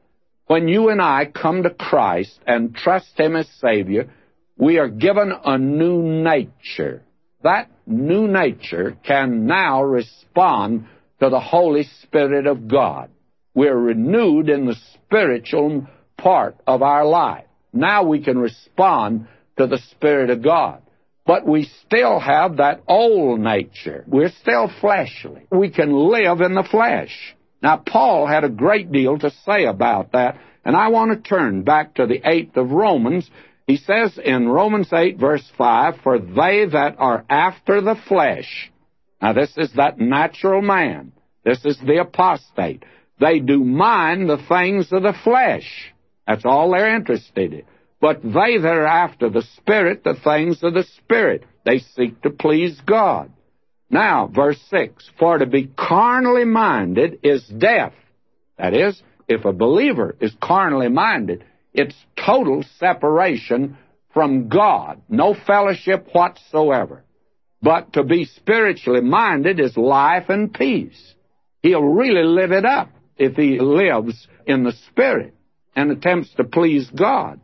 [0.47, 4.09] When you and I come to Christ and trust Him as Savior,
[4.57, 7.03] we are given a new nature.
[7.43, 10.87] That new nature can now respond
[11.19, 13.09] to the Holy Spirit of God.
[13.57, 17.45] We're renewed in the spiritual part of our life.
[17.73, 20.81] Now we can respond to the Spirit of God
[21.27, 24.05] but we still have that old nature.
[24.07, 25.45] We're still fleshly.
[25.51, 27.35] We can live in the flesh.
[27.61, 31.63] Now, Paul had a great deal to say about that, and I want to turn
[31.63, 33.29] back to the 8th of Romans.
[33.67, 38.71] He says in Romans 8, verse 5, For they that are after the flesh,
[39.21, 41.11] now this is that natural man,
[41.43, 42.85] this is the apostate,
[43.19, 45.93] they do mind the things of the flesh.
[46.27, 47.63] That's all they're interested in.
[47.99, 52.29] But they that are after the Spirit, the things of the Spirit, they seek to
[52.29, 53.31] please God.
[53.89, 57.93] Now, verse 6 For to be carnally minded is death.
[58.57, 63.77] That is, if a believer is carnally minded, it's total separation
[64.13, 67.03] from God, no fellowship whatsoever.
[67.61, 71.13] But to be spiritually minded is life and peace.
[71.63, 75.35] He'll really live it up if he lives in the Spirit
[75.75, 77.39] and attempts to please God.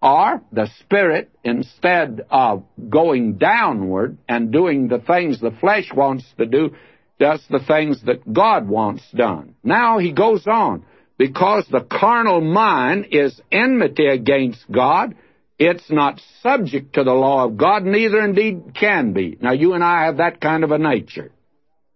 [0.00, 6.46] Or the Spirit, instead of going downward and doing the things the flesh wants to
[6.46, 6.74] do,
[7.18, 9.54] does the things that God wants done.
[9.62, 10.84] Now he goes on.
[11.16, 15.14] Because the carnal mind is enmity against God,
[15.58, 19.38] it's not subject to the law of God, neither indeed can be.
[19.40, 21.30] Now, you and I have that kind of a nature.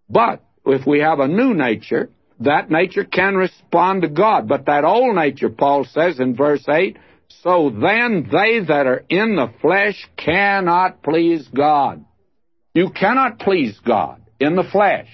[0.09, 2.09] But if we have a new nature,
[2.39, 4.47] that nature can respond to God.
[4.47, 6.97] But that old nature, Paul says in verse 8,
[7.43, 12.03] so then they that are in the flesh cannot please God.
[12.73, 15.07] You cannot please God in the flesh.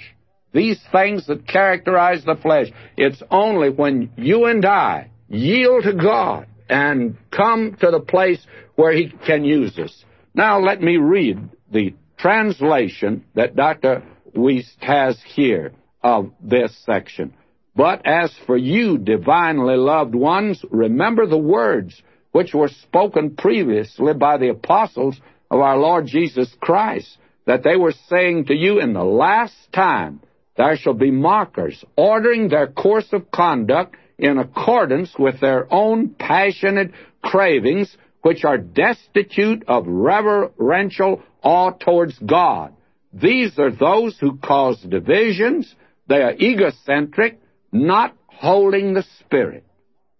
[0.53, 6.47] These things that characterize the flesh, it's only when you and I yield to God
[6.69, 8.45] and come to the place
[8.75, 10.05] where He can use us.
[10.33, 14.03] Now let me read the translation that Dr.
[14.33, 15.73] Wuest has here
[16.05, 17.33] of this section.
[17.75, 21.99] But as for you, divinely loved ones, remember the words
[22.31, 27.93] which were spoken previously by the apostles of our Lord Jesus Christ, that they were
[28.07, 30.21] saying to you in the last time
[30.55, 36.91] there shall be mockers, ordering their course of conduct in accordance with their own passionate
[37.23, 42.73] cravings, which are destitute of reverential awe towards God.
[43.11, 45.73] These are those who cause divisions.
[46.07, 47.39] They are egocentric,
[47.71, 49.65] not holding the Spirit.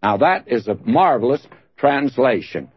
[0.02, 1.46] Now that is a marvelous
[1.78, 2.70] translation.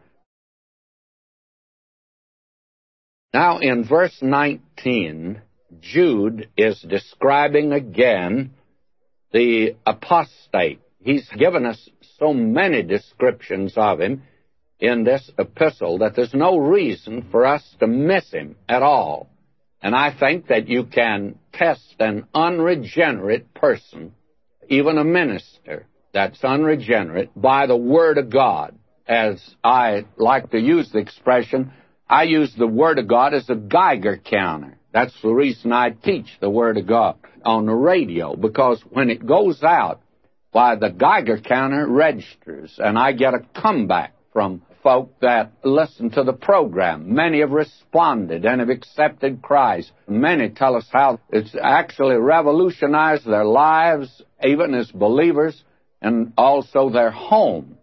[3.33, 5.41] Now in verse 19,
[5.79, 8.51] Jude is describing again
[9.31, 10.81] the apostate.
[11.01, 14.23] He's given us so many descriptions of him
[14.79, 19.29] in this epistle that there's no reason for us to miss him at all.
[19.81, 24.13] And I think that you can test an unregenerate person,
[24.67, 28.75] even a minister that's unregenerate, by the Word of God.
[29.07, 31.71] As I like to use the expression,
[32.07, 34.77] I use the Word of God as a Geiger counter.
[34.91, 37.15] That's the reason I teach the Word of God
[37.45, 40.01] on the radio, because when it goes out,
[40.51, 46.23] why, the Geiger counter registers, and I get a comeback from folk that listen to
[46.23, 47.13] the program.
[47.13, 49.91] Many have responded and have accepted Christ.
[50.07, 55.61] Many tell us how it's actually revolutionized their lives, even as believers,
[56.01, 57.75] and also their homes.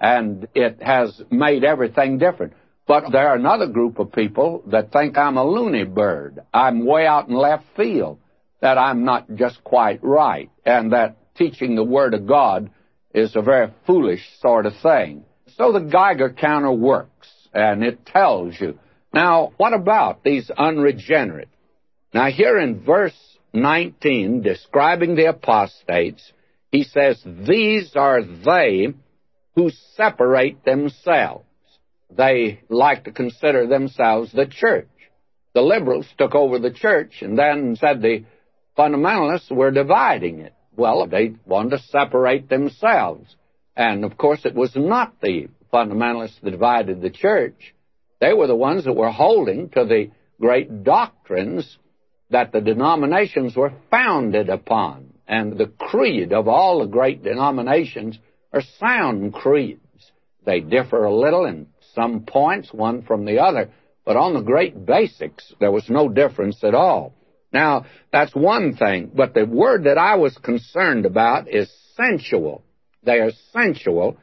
[0.00, 2.54] And it has made everything different.
[2.86, 6.40] But there are another group of people that think I'm a loony bird.
[6.52, 8.18] I'm way out in left field,
[8.60, 12.70] that I'm not just quite right, and that teaching the Word of God
[13.14, 15.24] is a very foolish sort of thing.
[15.56, 18.78] So the Geiger counter works, and it tells you.
[19.12, 21.48] Now, what about these unregenerate?
[22.12, 23.16] Now, here in verse
[23.52, 26.32] 19, describing the apostates,
[26.72, 28.88] he says, These are they
[29.54, 31.44] who separate themselves.
[32.10, 34.88] They like to consider themselves the church.
[35.54, 38.24] The liberals took over the church and then said the
[38.76, 40.54] fundamentalists were dividing it.
[40.76, 43.36] Well, they wanted to separate themselves.
[43.76, 47.74] And of course, it was not the fundamentalists that divided the church.
[48.20, 50.10] They were the ones that were holding to the
[50.40, 51.78] great doctrines
[52.30, 55.14] that the denominations were founded upon.
[55.26, 58.18] And the creed of all the great denominations
[58.52, 59.80] are sound creeds.
[60.44, 63.70] They differ a little in some points, one from the other,
[64.04, 67.14] but on the great basics, there was no difference at all.
[67.52, 72.62] Now, that's one thing, but the word that I was concerned about is sensual.
[73.04, 74.16] They are sensual,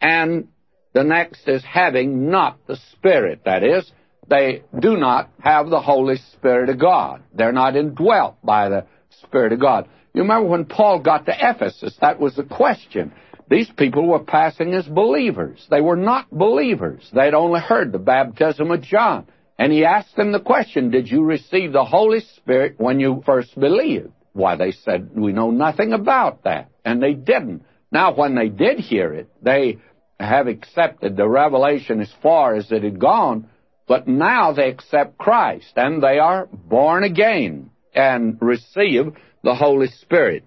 [0.00, 0.48] and
[0.92, 3.42] the next is having not the Spirit.
[3.44, 3.90] That is,
[4.28, 7.22] they do not have the Holy Spirit of God.
[7.34, 8.86] They're not indwelt by the
[9.22, 9.88] Spirit of God.
[10.14, 13.12] You remember when Paul got to Ephesus, that was the question.
[13.50, 15.66] These people were passing as believers.
[15.70, 17.08] They were not believers.
[17.14, 19.26] They'd only heard the baptism of John.
[19.58, 23.58] And he asked them the question, Did you receive the Holy Spirit when you first
[23.58, 24.12] believed?
[24.32, 26.70] Why, they said, We know nothing about that.
[26.84, 27.64] And they didn't.
[27.90, 29.78] Now, when they did hear it, they
[30.20, 33.48] have accepted the revelation as far as it had gone,
[33.86, 39.12] but now they accept Christ and they are born again and receive
[39.42, 40.44] the Holy Spirit.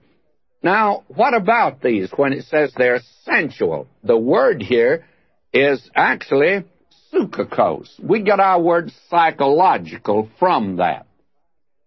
[0.63, 3.87] Now, what about these when it says they're sensual?
[4.03, 5.05] The word here
[5.51, 6.65] is actually
[7.11, 7.89] psychikos.
[8.01, 11.07] We get our word psychological from that.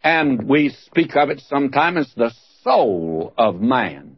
[0.03, 2.33] And we speak of it sometimes as the
[2.63, 4.14] soul of man.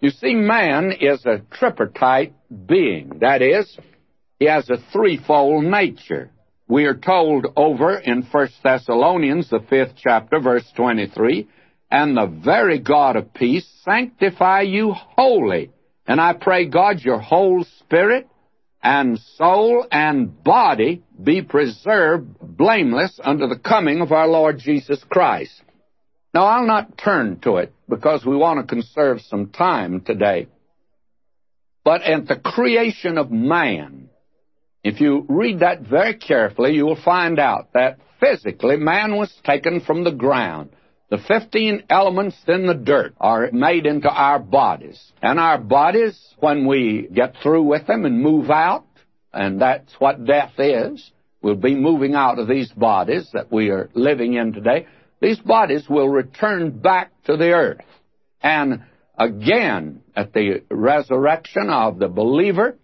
[0.00, 2.32] You see, man is a tripartite
[2.66, 3.18] being.
[3.20, 3.76] That is,
[4.38, 6.30] he has a threefold nature.
[6.66, 11.48] We are told over in 1 Thessalonians, the fifth chapter, verse 23,
[11.90, 15.70] and the very God of peace sanctify you wholly.
[16.06, 18.26] And I pray God your whole spirit
[18.82, 25.62] and soul and body be preserved blameless unto the coming of our Lord Jesus Christ.
[26.32, 30.46] Now, I'll not turn to it because we want to conserve some time today.
[31.84, 34.10] But at the creation of man,
[34.84, 39.80] if you read that very carefully, you will find out that physically man was taken
[39.80, 40.70] from the ground.
[41.10, 45.12] The 15 elements in the dirt are made into our bodies.
[45.20, 48.84] And our bodies, when we get through with them and move out,
[49.32, 51.10] and that's what death is,
[51.42, 54.86] we'll be moving out of these bodies that we are living in today.
[55.20, 57.84] These bodies will return back to the earth.
[58.42, 58.82] And
[59.18, 62.76] again, at the resurrection of the believer,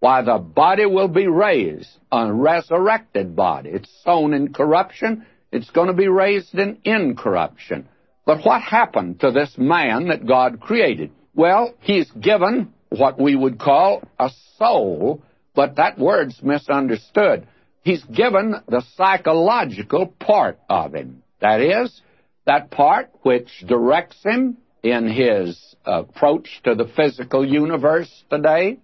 [0.00, 3.70] why the body will be raised, a resurrected body.
[3.70, 7.88] It's sown in corruption, it's going to be raised in incorruption.
[8.26, 11.10] But what happened to this man that God created?
[11.34, 15.22] Well, he's given what we would call a soul,
[15.54, 17.46] but that word's misunderstood.
[17.84, 21.22] he's given the psychological part of him.
[21.40, 22.00] That is,
[22.46, 28.78] that part which directs him in his approach to the physical universe today.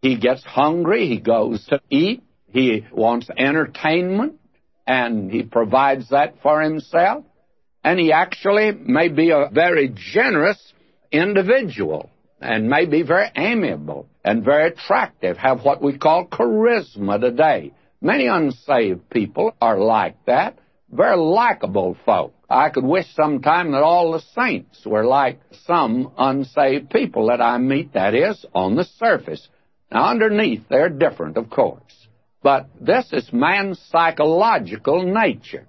[0.00, 4.40] He gets hungry, he goes to eat, he wants entertainment,
[4.86, 7.24] and he provides that for himself.
[7.82, 10.72] And he actually may be a very generous
[11.12, 17.72] individual and may be very amiable and very attractive, have what we call charisma today.
[18.00, 20.58] Many unsaved people are like that,
[20.94, 22.34] very likable folk.
[22.48, 27.58] I could wish sometime that all the saints were like some unsaved people that I
[27.58, 29.46] meet, that is, on the surface.
[29.90, 31.80] Now, underneath, they're different, of course.
[32.42, 35.66] But this is man's psychological nature.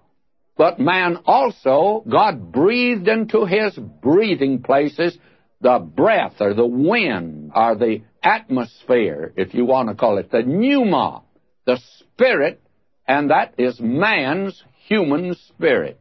[0.57, 5.17] But man also, God breathed into his breathing places
[5.61, 10.43] the breath or the wind or the atmosphere, if you want to call it, the
[10.43, 11.23] pneuma,
[11.65, 12.61] the spirit,
[13.07, 15.99] and that is man's human spirit.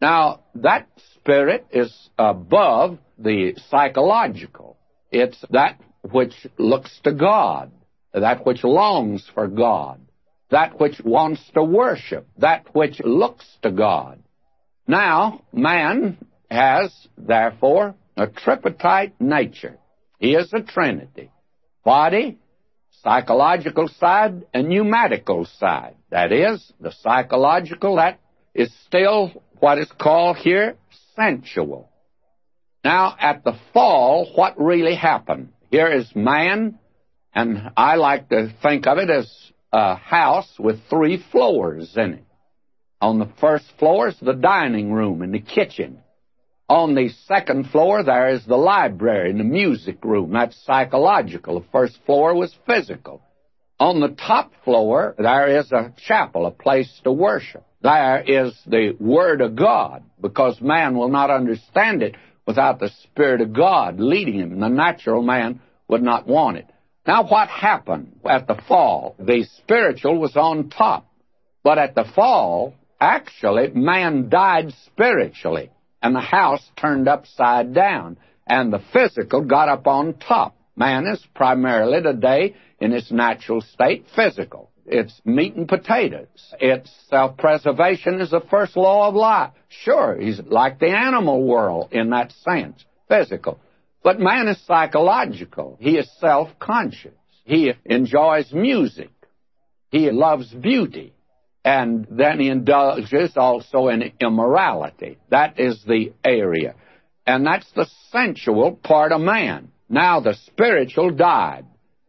[0.00, 4.76] Now, that spirit is above the psychological.
[5.10, 7.72] It's that which looks to God,
[8.12, 10.00] that which longs for God,
[10.50, 14.22] that which wants to worship, that which looks to God.
[14.86, 16.18] Now, man
[16.50, 19.78] has, therefore, a tripartite nature.
[20.18, 21.30] He is a trinity.
[21.84, 22.38] Body,
[23.02, 25.96] psychological side, and pneumatical side.
[26.14, 28.20] That is, the psychological, that
[28.54, 30.76] is still what is called here
[31.16, 31.90] sensual.
[32.84, 35.48] Now, at the fall, what really happened?
[35.72, 36.78] Here is man,
[37.34, 39.28] and I like to think of it as
[39.72, 42.24] a house with three floors in it.
[43.00, 45.98] On the first floor is the dining room and the kitchen.
[46.68, 50.32] On the second floor, there is the library and the music room.
[50.32, 51.58] That's psychological.
[51.58, 53.20] The first floor was physical.
[53.80, 57.64] On the top floor, there is a chapel, a place to worship.
[57.82, 62.16] There is the Word of God, because man will not understand it
[62.46, 64.60] without the Spirit of God leading him.
[64.60, 66.66] The natural man would not want it.
[67.06, 69.16] Now, what happened at the fall?
[69.18, 71.06] The spiritual was on top.
[71.62, 75.70] But at the fall, actually, man died spiritually
[76.04, 80.54] and the house turned upside down, and the physical got up on top.
[80.76, 84.70] Man is primarily today, in its natural state, physical.
[84.86, 86.26] It's meat and potatoes.
[86.60, 89.52] It's self-preservation is the first law of life.
[89.68, 93.58] Sure, he's like the animal world in that sense, physical.
[94.02, 95.78] But man is psychological.
[95.80, 97.14] He is self-conscious.
[97.44, 99.10] He enjoys music.
[99.90, 101.14] He loves beauty
[101.64, 105.18] and then he indulges also in immorality.
[105.30, 106.74] That is the area.
[107.26, 109.70] And that's the sensual part of man.
[109.88, 111.66] Now the spiritual died.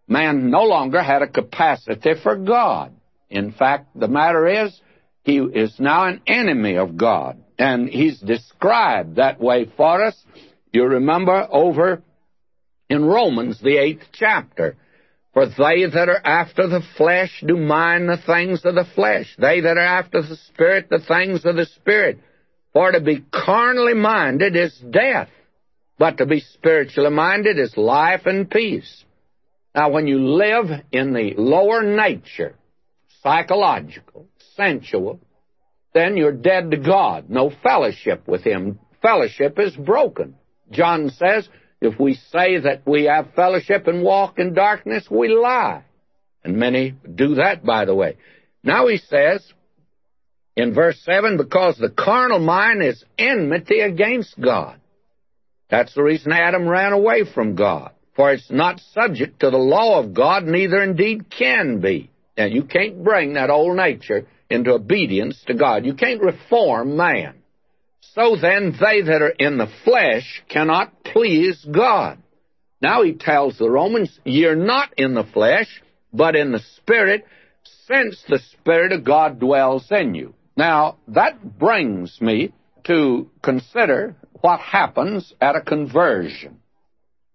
[0.07, 2.93] Man no longer had a capacity for God.
[3.29, 4.79] In fact, the matter is,
[5.23, 7.43] he is now an enemy of God.
[7.57, 10.15] And he's described that way for us.
[10.71, 12.03] You remember over
[12.89, 14.75] in Romans, the eighth chapter.
[15.33, 19.35] For they that are after the flesh do mind the things of the flesh.
[19.37, 22.19] They that are after the Spirit, the things of the Spirit.
[22.71, 25.29] For to be carnally minded is death,
[25.97, 29.03] but to be spiritually minded is life and peace.
[29.73, 32.55] Now, when you live in the lower nature,
[33.21, 35.19] psychological, sensual,
[35.93, 37.29] then you're dead to God.
[37.29, 38.79] No fellowship with Him.
[39.01, 40.35] Fellowship is broken.
[40.71, 41.47] John says,
[41.81, 45.83] if we say that we have fellowship and walk in darkness, we lie.
[46.43, 48.17] And many do that, by the way.
[48.63, 49.45] Now he says
[50.55, 54.79] in verse 7 because the carnal mind is enmity against God.
[55.69, 57.91] That's the reason Adam ran away from God.
[58.15, 62.11] For it's not subject to the law of God, neither indeed can be.
[62.37, 65.85] And you can't bring that old nature into obedience to God.
[65.85, 67.35] You can't reform man.
[68.13, 72.19] So then, they that are in the flesh cannot please God.
[72.81, 75.81] Now he tells the Romans, You're not in the flesh,
[76.13, 77.25] but in the Spirit,
[77.87, 80.33] since the Spirit of God dwells in you.
[80.55, 82.53] Now, that brings me
[82.85, 86.59] to consider what happens at a conversion.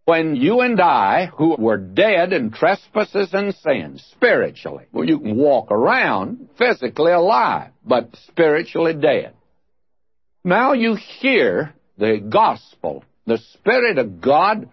[0.04, 5.36] When you and I, who were dead in trespasses and sins, spiritually, well, you can
[5.36, 9.34] walk around physically alive, but spiritually dead.
[10.44, 13.02] Now you hear the gospel.
[13.26, 14.68] The Spirit of God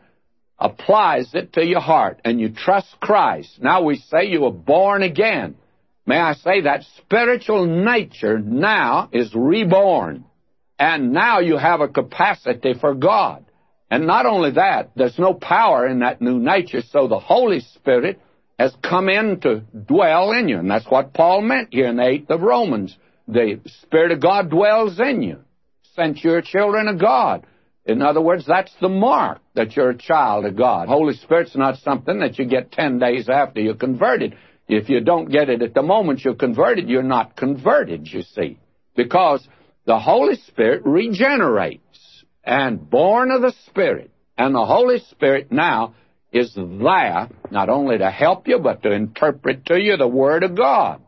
[0.60, 3.60] applies it to your heart, and you trust Christ.
[3.60, 5.56] Now we say you were born again.
[6.06, 10.26] May I say that spiritual nature now is reborn.
[10.80, 13.46] And now you have a capacity for God.
[13.90, 18.22] And not only that, there's no power in that new nature, so the Holy Spirit
[18.60, 20.58] has come in to dwell in you.
[20.58, 22.98] And that's what Paul meant here in the 8th of Romans.
[23.28, 25.40] The Spirit of God dwells in you.
[25.96, 27.46] Since you're children of God.
[27.86, 30.90] In other words, that's the mark that you're a child of God.
[30.90, 34.36] Holy Spirit's not something that you get 10 days after you're converted.
[34.68, 38.60] If you don't get it at the moment you're converted, you're not converted, you see.
[38.96, 39.48] Because
[39.88, 41.82] the Holy Spirit regenerates
[42.44, 44.12] and born of the Spirit.
[44.38, 45.96] And the Holy Spirit now
[46.32, 50.56] is there not only to help you, but to interpret to you the Word of
[50.56, 51.02] God.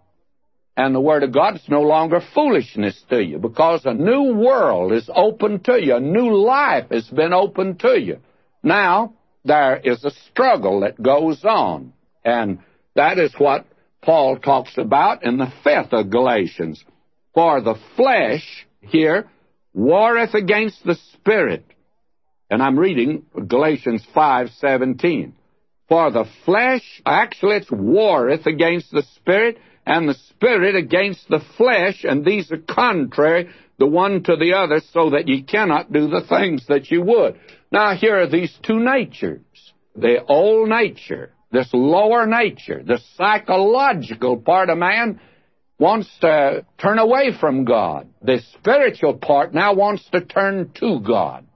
[0.77, 4.93] And the Word of God is no longer foolishness to you because a new world
[4.93, 5.97] is open to you.
[5.97, 8.19] A new life has been opened to you.
[8.63, 9.13] Now,
[9.43, 11.91] there is a struggle that goes on.
[12.23, 12.59] And
[12.95, 13.65] that is what
[14.01, 16.81] Paul talks about in the fifth of Galatians.
[17.33, 19.29] For the flesh here
[19.73, 21.65] warreth against the spirit.
[22.49, 25.33] And I'm reading Galatians 5:17.
[25.87, 32.03] For the flesh actually it's warreth against the spirit, and the spirit against the flesh,
[32.03, 33.49] and these are contrary
[33.79, 37.39] the one to the other, so that ye cannot do the things that you would.
[37.71, 39.39] Now here are these two natures.
[39.95, 45.19] The old nature, this lower nature, the psychological part of man
[45.79, 48.09] wants to turn away from God.
[48.21, 51.47] The spiritual part now wants to turn to God.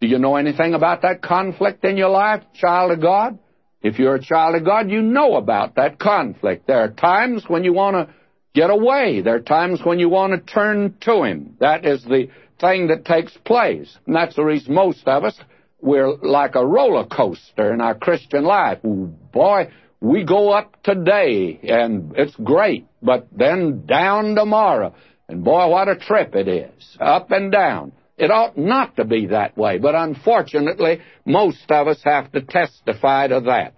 [0.00, 3.38] Do you know anything about that conflict in your life, child of God?
[3.82, 6.66] If you're a child of God, you know about that conflict.
[6.66, 8.14] There are times when you want to
[8.54, 9.20] get away.
[9.20, 11.56] There are times when you want to turn to Him.
[11.60, 12.28] That is the
[12.60, 13.96] thing that takes place.
[14.06, 15.38] And that's the reason most of us,
[15.80, 18.78] we're like a roller coaster in our Christian life.
[18.82, 24.94] Boy, we go up today and it's great, but then down tomorrow.
[25.28, 26.96] And boy, what a trip it is.
[27.00, 27.92] Up and down.
[28.16, 33.28] It ought not to be that way, but unfortunately, most of us have to testify
[33.28, 33.74] to that.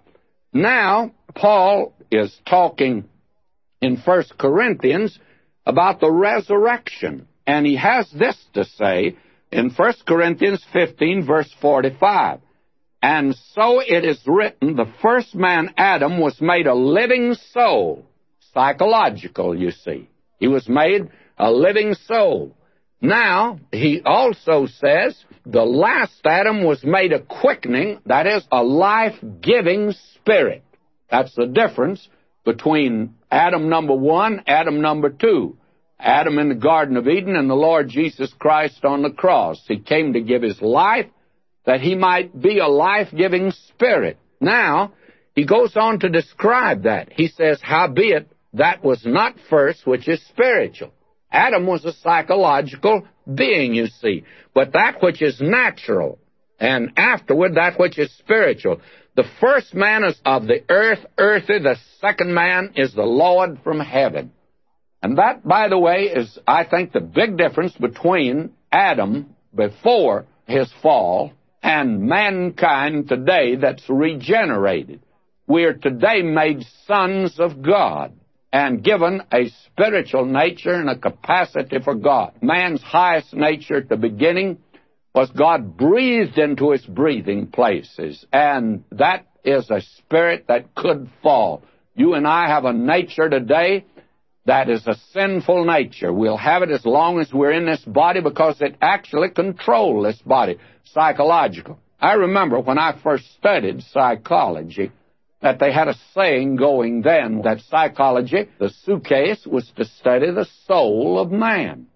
[0.51, 3.07] Now, Paul is talking
[3.81, 5.17] in 1 Corinthians
[5.65, 9.15] about the resurrection, and he has this to say
[9.51, 12.39] in 1 Corinthians 15, verse 45.
[13.03, 18.05] And so it is written, the first man, Adam, was made a living soul.
[18.53, 20.09] Psychological, you see.
[20.39, 22.55] He was made a living soul.
[22.99, 29.93] Now, he also says, the last Adam was made a quickening, that is, a life-giving
[30.15, 30.63] spirit.
[31.09, 32.07] That's the difference
[32.45, 35.57] between Adam number one, Adam number two.
[35.99, 39.63] Adam in the Garden of Eden and the Lord Jesus Christ on the cross.
[39.67, 41.05] He came to give his life
[41.65, 44.17] that he might be a life-giving spirit.
[44.39, 44.93] Now,
[45.35, 47.13] he goes on to describe that.
[47.13, 50.91] He says, howbeit, that was not first which is spiritual.
[51.31, 54.25] Adam was a psychological being, you see.
[54.53, 56.19] But that which is natural,
[56.59, 58.81] and afterward that which is spiritual.
[59.15, 61.59] The first man is of the earth, earthy.
[61.59, 64.31] The second man is the Lord from heaven.
[65.01, 70.71] And that, by the way, is, I think, the big difference between Adam before his
[70.81, 71.31] fall
[71.63, 75.01] and mankind today that's regenerated.
[75.47, 78.13] We're today made sons of God
[78.53, 82.33] and given a spiritual nature and a capacity for God.
[82.41, 84.57] Man's highest nature at the beginning
[85.15, 91.63] was God breathed into his breathing places, and that is a spirit that could fall.
[91.95, 93.85] You and I have a nature today
[94.45, 96.11] that is a sinful nature.
[96.11, 100.21] We'll have it as long as we're in this body because it actually controls this
[100.23, 101.79] body, psychological.
[101.99, 104.91] I remember when I first studied psychology
[105.41, 110.47] that they had a saying going then that psychology, the suitcase, was to study the
[110.65, 111.87] soul of man.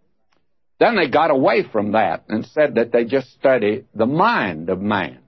[0.79, 4.81] Then they got away from that and said that they just study the mind of
[4.81, 5.19] man.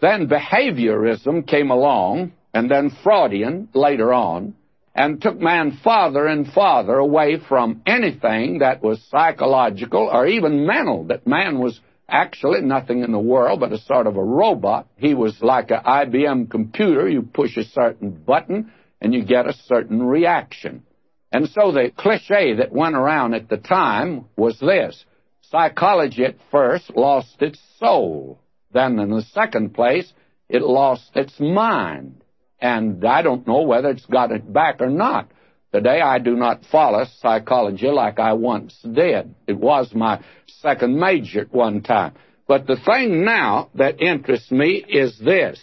[0.00, 4.54] Then behaviorism came along, and then Freudian later on,
[4.94, 11.04] and took man farther and farther away from anything that was psychological or even mental,
[11.04, 11.78] that man was
[12.08, 14.88] actually nothing in the world but a sort of a robot.
[14.96, 17.08] He was like an IBM computer.
[17.08, 20.84] You push a certain button and you get a certain reaction.
[21.30, 25.04] And so the cliche that went around at the time was this.
[25.42, 28.40] Psychology at first lost its soul.
[28.72, 30.12] Then in the second place,
[30.48, 32.22] it lost its mind
[32.60, 35.30] and I don't know whether it's got it back or not.
[35.72, 39.34] Today I do not follow psychology like I once did.
[39.46, 40.20] It was my
[40.60, 42.14] second major at one time.
[42.46, 45.60] But the thing now that interests me is this,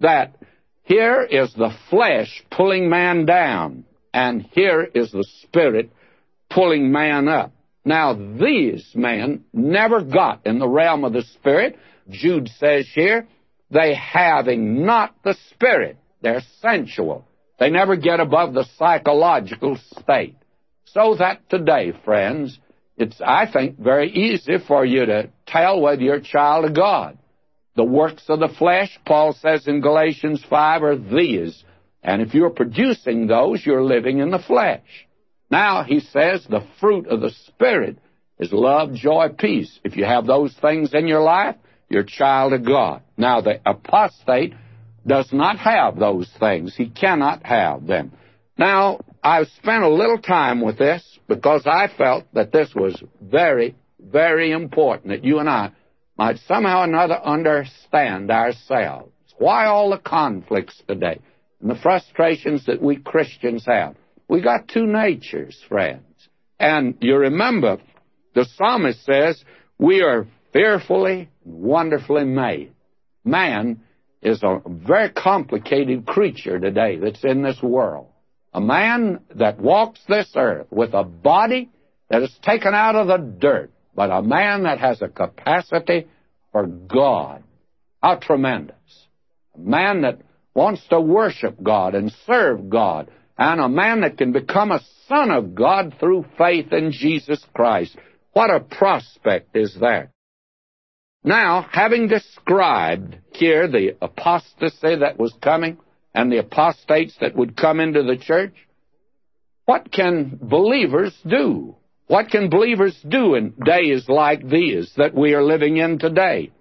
[0.00, 0.36] that
[0.82, 5.90] here is the flesh pulling man down, and here is the spirit
[6.50, 7.52] pulling man up.
[7.84, 11.78] Now, these men never got in the realm of the spirit.
[12.08, 13.28] Jude says here,
[13.70, 15.96] they having not the spirit.
[16.20, 17.24] They're sensual.
[17.58, 20.36] They never get above the psychological state.
[20.86, 22.58] So that today, friends,
[22.96, 27.18] it's, I think, very easy for you to tell whether you're a child of God.
[27.74, 31.62] The works of the flesh, Paul says in Galatians 5, are these.
[32.02, 34.82] And if you're producing those, you're living in the flesh.
[35.50, 37.98] Now, he says, the fruit of the Spirit
[38.38, 39.78] is love, joy, peace.
[39.84, 41.56] If you have those things in your life,
[41.88, 43.02] you're a child of God.
[43.16, 44.54] Now, the apostate
[45.06, 46.74] does not have those things.
[46.74, 48.12] He cannot have them.
[48.58, 53.74] Now, I've spent a little time with this because I felt that this was very,
[53.98, 55.72] very important that you and I
[56.16, 59.10] might somehow or another understand ourselves.
[59.36, 61.18] Why all the conflicts today
[61.60, 63.96] and the frustrations that we Christians have?
[64.28, 66.28] We got two natures, friends.
[66.60, 67.78] And you remember,
[68.36, 69.42] the psalmist says,
[69.76, 72.74] we are fearfully, wonderfully made.
[73.24, 73.80] Man
[74.22, 78.06] is a very complicated creature today that's in this world.
[78.56, 81.68] A man that walks this earth with a body
[82.08, 86.06] that is taken out of the dirt, but a man that has a capacity
[86.52, 87.42] for God.
[88.02, 88.74] How tremendous.
[89.54, 90.22] A man that
[90.54, 95.30] wants to worship God and serve God, and a man that can become a son
[95.30, 97.94] of God through faith in Jesus Christ.
[98.32, 100.12] What a prospect is that.
[101.22, 105.76] Now, having described here the apostasy that was coming
[106.16, 108.54] and the apostates that would come into the church,
[109.66, 111.76] what can believers do?
[112.06, 116.52] What can believers do in days like these that we are living in today?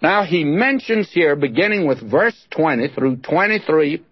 [0.00, 4.04] Now, he mentions here, beginning with verse 20 through 23,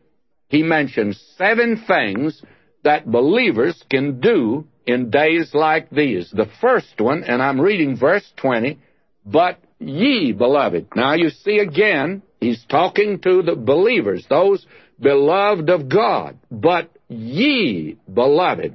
[0.49, 2.43] he mentions seven things
[2.82, 6.30] that believers can do in days like these.
[6.30, 8.78] The first one, and I'm reading verse 20,
[9.26, 10.88] but ye, beloved.
[10.97, 14.66] Now you see again, he's talking to the believers, those
[15.01, 16.38] beloved of God.
[16.51, 18.74] But ye, beloved.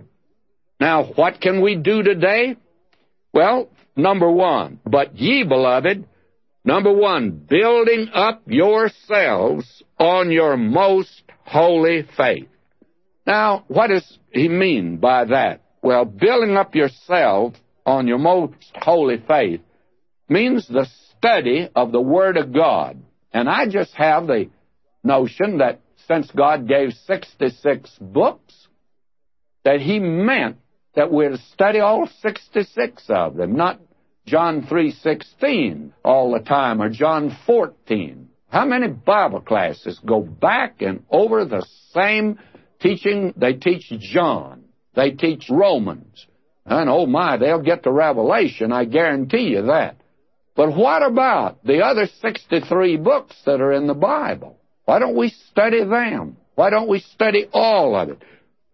[0.79, 2.57] Now, what can we do today?
[3.33, 6.07] Well, number one, but ye, beloved,
[6.63, 12.47] number one, building up yourselves on your most holy faith.
[13.25, 15.61] Now, what does he mean by that?
[15.81, 17.53] Well, building up yourself
[17.85, 19.61] on your most holy faith
[20.27, 22.97] means the study of the Word of God.
[23.31, 24.49] And I just have the
[25.03, 28.67] notion that since God gave 66 books,
[29.63, 30.57] that He meant
[30.95, 33.79] that we're to study all 66 of them, not
[34.25, 38.29] John 3.16 all the time or John 14.
[38.49, 42.39] How many Bible classes go back and over the same
[42.79, 43.33] teaching?
[43.35, 44.63] They teach John.
[44.95, 46.25] They teach Romans.
[46.65, 49.97] And oh my, they'll get to Revelation, I guarantee you that.
[50.55, 54.57] But what about the other 63 books that are in the Bible?
[54.85, 56.37] Why don't we study them?
[56.55, 58.21] Why don't we study all of it?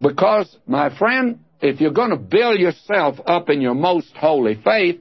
[0.00, 5.00] Because, my friend, if you're going to build yourself up in your most holy faith,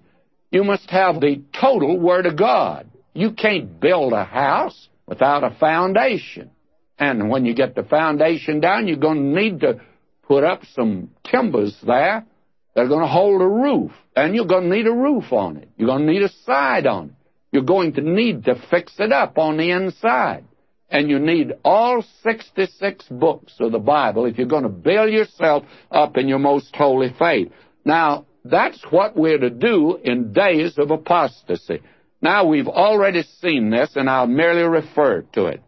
[0.52, 2.90] you must have the total Word of God.
[3.14, 6.52] You can't build a house without a foundation.
[6.98, 9.82] And when you get the foundation down, you're going to need to
[10.28, 12.26] put up some timbers there
[12.74, 15.70] they're going to hold a roof, and you're going to need a roof on it.
[15.78, 17.16] You're going to need a side on it.
[17.52, 20.46] You're going to need to fix it up on the inside.
[20.92, 25.64] And you need all 66 books of the Bible if you're going to build yourself
[25.90, 27.50] up in your most holy faith.
[27.86, 31.82] Now, that's what we're to do in days of apostasy.
[32.22, 35.64] Now, we've already seen this, and I'll merely refer to it.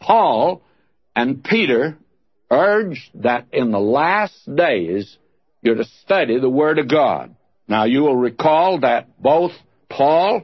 [0.00, 0.62] Paul
[1.14, 1.96] and Peter
[2.50, 5.16] urged that in the last days
[5.62, 7.34] you're to study the Word of God.
[7.68, 9.52] Now, you will recall that both
[9.88, 10.42] Paul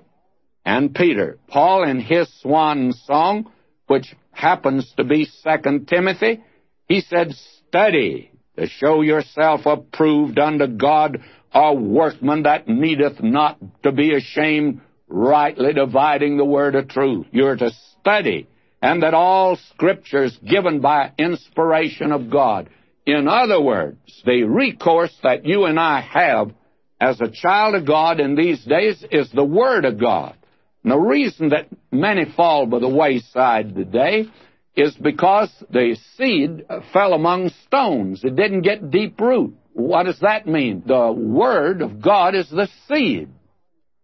[0.65, 3.51] and Peter, Paul in his swan song,
[3.87, 6.43] which happens to be Second Timothy,
[6.89, 7.33] he said,
[7.69, 11.19] Study to show yourself approved unto God,
[11.53, 17.27] a workman that needeth not to be ashamed, rightly dividing the word of truth.
[17.31, 17.71] You're to
[18.01, 18.49] study,
[18.81, 22.69] and that all scriptures given by inspiration of God
[23.07, 26.53] in other words, the recourse that you and I have
[27.01, 30.37] as a child of God in these days is the Word of God.
[30.83, 34.27] And the reason that many fall by the wayside today
[34.75, 38.25] is because the seed fell among stones.
[38.25, 39.55] It didn't get deep root.
[39.75, 40.83] What does that mean?
[40.87, 43.29] The Word of God is the seed.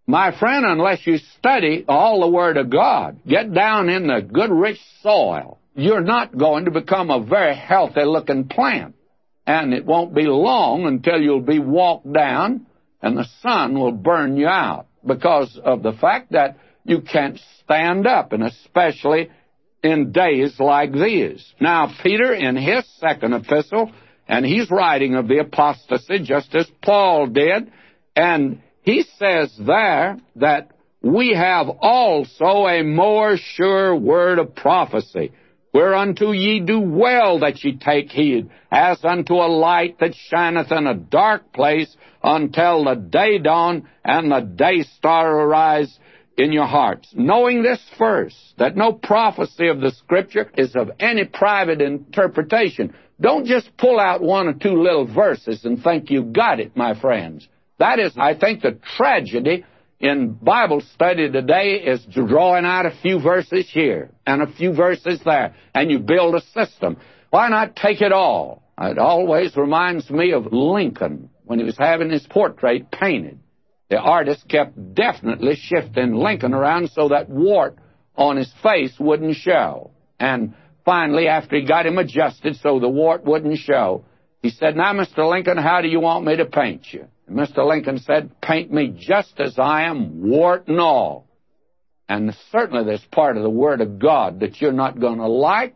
[0.07, 4.51] My friend, unless you study all the Word of God, get down in the good
[4.51, 8.95] rich soil, you're not going to become a very healthy looking plant.
[9.47, 12.67] And it won't be long until you'll be walked down
[13.01, 16.59] and the sun will burn you out because of the fact that
[16.89, 19.31] you can't stand up, and especially
[19.83, 21.45] in days like these.
[21.61, 23.93] Now, Peter, in his second epistle,
[24.27, 27.71] and he's writing of the apostasy just as Paul did,
[28.17, 30.71] and he says there that
[31.03, 35.33] we have also a more sure word of prophecy,
[35.73, 40.87] whereunto ye do well that ye take heed, as unto a light that shineth in
[40.87, 45.99] a dark place until the day dawn and the day star arise
[46.39, 51.25] in your hearts, knowing this first, that no prophecy of the Scripture is of any
[51.25, 52.95] private interpretation.
[53.21, 56.99] Don't just pull out one or two little verses and think you got it, my
[56.99, 57.49] friends.
[57.79, 59.65] That is, I think, the tragedy
[59.99, 65.21] in Bible study today is drawing out a few verses here and a few verses
[65.25, 66.99] there, and you build a system.
[67.31, 68.63] Why not take it all?
[68.81, 73.41] It always reminds me of Lincoln when he was having his portrait painted.
[73.91, 77.77] The artist kept definitely shifting Lincoln around so that wart
[78.17, 79.91] on his face wouldn't show.
[80.21, 84.05] And finally, after he got him adjusted so the wart wouldn't show,
[84.43, 85.29] he said, Now, Mr.
[85.29, 87.07] Lincoln, how do you want me to paint you?
[87.27, 87.67] And Mr.
[87.67, 91.27] Lincoln said, Paint me just as I am, wart and all.
[92.09, 95.75] And certainly there's part of the Word of God that you're not going to like.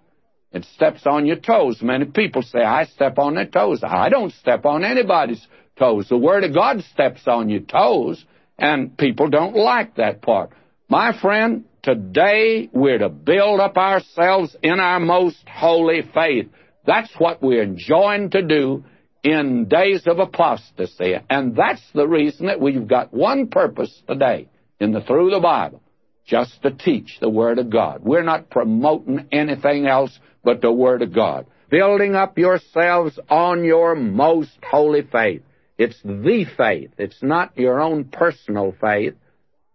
[0.52, 1.80] It steps on your toes.
[1.80, 3.80] Many people say, I step on their toes.
[3.82, 5.46] I don't step on anybody's
[5.78, 6.08] toes.
[6.08, 8.24] The Word of God steps on your toes,
[8.58, 10.50] and people don't like that part.
[10.88, 16.48] My friend, today we're to build up ourselves in our most holy faith.
[16.86, 18.84] That's what we're enjoined to do
[19.22, 21.14] in days of apostasy.
[21.30, 24.48] And that's the reason that we've got one purpose today
[24.80, 25.80] in the through the Bible,
[26.26, 28.02] just to teach the Word of God.
[28.02, 31.46] We're not promoting anything else but the Word of God.
[31.70, 35.42] Building up yourselves on your most holy faith.
[35.82, 36.92] It's the faith.
[36.96, 39.14] It's not your own personal faith,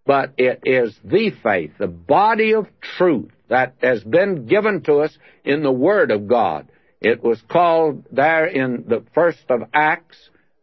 [0.05, 5.17] but it is the faith, the body of truth that has been given to us
[5.43, 6.69] in the Word of God.
[7.01, 10.17] It was called there in the first of Acts,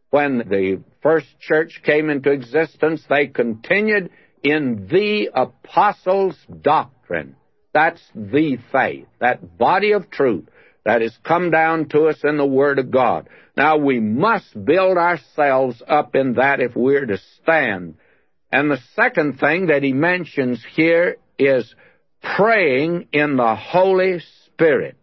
[0.09, 4.09] when the first church came into existence, they continued
[4.43, 7.37] in the apostles' doctrine.
[7.75, 10.49] That's the faith, that body of truth
[10.87, 13.29] that has come down to us in the Word of God.
[13.57, 17.95] Now we must build ourselves up in that if we're to stand.
[18.51, 21.75] And the second thing that he mentions here is
[22.37, 24.97] praying in the Holy Spirit.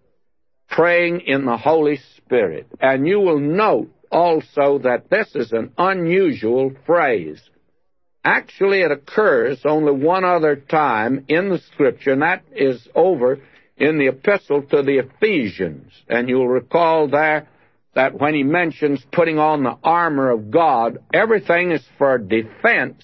[0.70, 2.68] Praying in the Holy Spirit.
[2.80, 7.42] And you will note also that this is an unusual phrase.
[8.24, 13.40] Actually, it occurs only one other time in the Scripture, and that is over
[13.78, 15.92] in the epistle to the Ephesians.
[16.08, 17.48] And you'll recall there
[17.94, 23.04] that when he mentions putting on the armor of God, everything is for defense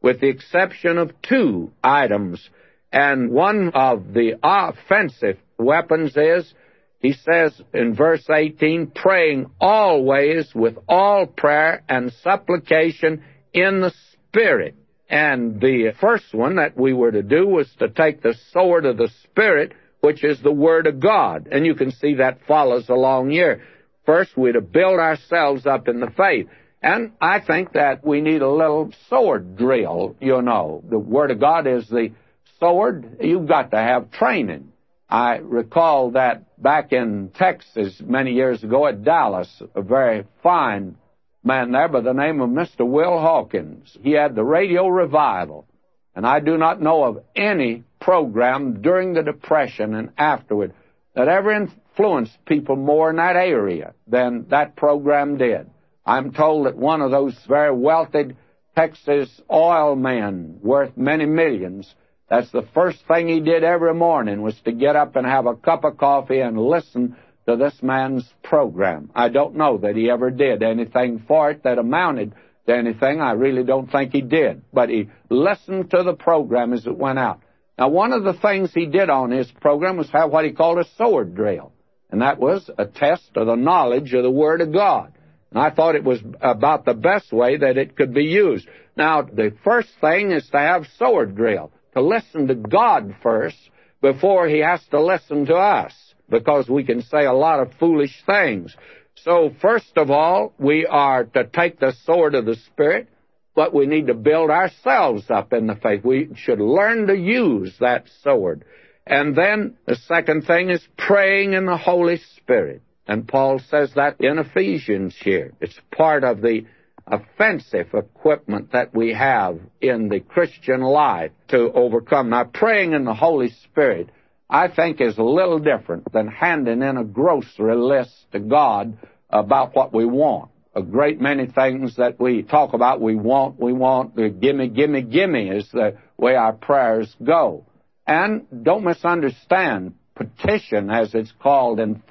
[0.00, 2.48] with the exception of two items.
[2.92, 6.52] And one of the offensive weapons is,
[6.98, 13.22] he says in verse 18, praying always with all prayer and supplication
[13.52, 14.76] in the Spirit.
[15.08, 18.96] And the first one that we were to do was to take the sword of
[18.96, 21.48] the Spirit, which is the Word of God.
[21.50, 23.62] And you can see that follows along here.
[24.04, 26.48] First, we're to build ourselves up in the faith.
[26.82, 30.82] And I think that we need a little sword drill, you know.
[30.88, 32.10] The Word of God is the
[32.58, 33.18] sword.
[33.20, 34.72] You've got to have training.
[35.08, 40.96] I recall that back in Texas many years ago at Dallas, a very fine
[41.44, 42.86] man there by the name of Mr.
[42.86, 43.96] Will Hawkins.
[44.00, 45.66] He had the radio revival.
[46.14, 50.74] And I do not know of any program during the Depression and afterward
[51.14, 51.52] that ever
[51.92, 55.68] influenced people more in that area than that program did.
[56.04, 58.36] I'm told that one of those very wealthy
[58.74, 61.94] Texas oil men worth many millions,
[62.28, 65.54] that's the first thing he did every morning was to get up and have a
[65.54, 67.16] cup of coffee and listen
[67.46, 69.10] to this man's program.
[69.14, 72.32] I don't know that he ever did anything for it that amounted
[72.66, 73.20] to anything.
[73.20, 74.62] I really don't think he did.
[74.72, 77.42] But he listened to the program as it went out.
[77.78, 80.78] Now, one of the things he did on his program was have what he called
[80.78, 81.71] a sword drill.
[82.12, 85.12] And that was a test of the knowledge of the Word of God.
[85.50, 88.68] And I thought it was about the best way that it could be used.
[88.96, 93.56] Now, the first thing is to have sword drill, to listen to God first
[94.02, 95.92] before he has to listen to us,
[96.28, 98.76] because we can say a lot of foolish things.
[99.16, 103.08] So, first of all, we are to take the sword of the Spirit,
[103.54, 106.04] but we need to build ourselves up in the faith.
[106.04, 108.64] We should learn to use that sword.
[109.06, 112.82] And then the second thing is praying in the Holy Spirit.
[113.06, 115.52] And Paul says that in Ephesians here.
[115.60, 116.66] It's part of the
[117.06, 122.30] offensive equipment that we have in the Christian life to overcome.
[122.30, 124.10] Now, praying in the Holy Spirit,
[124.48, 128.96] I think is a little different than handing in a grocery list to God
[129.30, 130.50] about what we want.
[130.74, 135.02] A great many things that we talk about, we want, we want, the gimme, gimme,
[135.02, 137.66] gimme is the way our prayers go.
[138.06, 142.02] And don't misunderstand, petition, as it's called in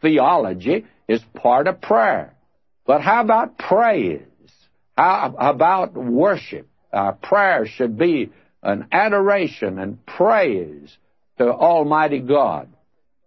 [0.00, 2.34] theology, is part of prayer.
[2.86, 4.22] But how about praise?
[4.96, 6.68] How about worship?
[6.92, 8.30] Our prayer should be
[8.62, 10.96] an adoration and praise
[11.38, 12.68] to Almighty God.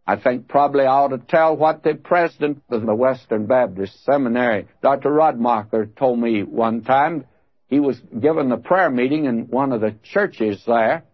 [0.06, 4.68] I think probably I ought to tell what the president of the Western Baptist Seminary,
[4.82, 5.10] Dr.
[5.10, 7.26] Radmacher, told me one time.
[7.68, 11.06] He was given the prayer meeting in one of the churches there,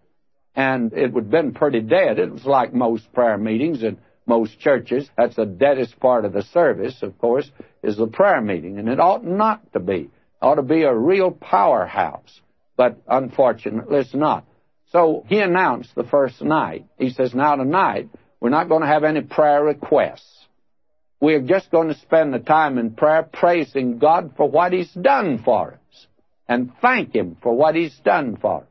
[0.56, 2.20] and it had been pretty dead.
[2.20, 5.10] It was like most prayer meetings in most churches.
[5.18, 7.50] That's the deadest part of the service, of course,
[7.84, 10.02] is the prayer meeting, and it ought not to be.
[10.02, 12.42] It ought to be a real powerhouse,
[12.78, 14.46] but unfortunately it's not.
[14.92, 16.86] So he announced the first night.
[16.98, 20.48] He says, now tonight, we're not going to have any prayer requests.
[21.20, 25.42] We're just going to spend the time in prayer praising God for what He's done
[25.44, 26.08] for us
[26.48, 28.69] and thank Him for what He's done for us.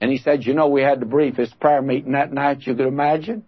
[0.00, 2.86] And he said, you know, we had the briefest prayer meeting that night you could
[2.86, 3.44] imagine.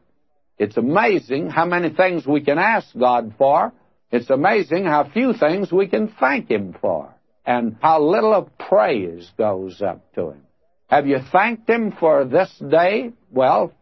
[0.59, 3.73] It's amazing how many things we can ask God for.
[4.11, 7.15] It's amazing how few things we can thank Him for
[7.47, 10.43] and how little of praise goes up to Him.
[10.89, 13.13] Have you thanked Him for this day?
[13.31, 13.73] Well,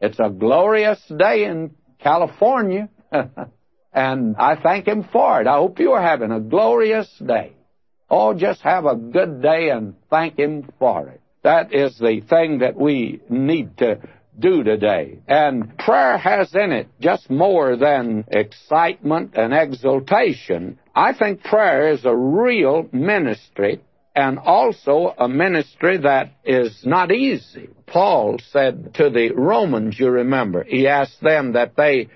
[0.00, 2.88] it's a glorious day in California,
[3.92, 5.46] and I thank Him for it.
[5.46, 7.54] I hope you're having a glorious day.
[8.10, 11.20] Oh, just have a good day and thank Him for it.
[11.48, 14.00] That is the thing that we need to
[14.38, 15.20] do today.
[15.26, 20.78] And prayer has in it just more than excitement and exultation.
[20.94, 23.80] I think prayer is a real ministry
[24.14, 27.70] and also a ministry that is not easy.
[27.86, 32.08] Paul said to the Romans, you remember, he asked them that they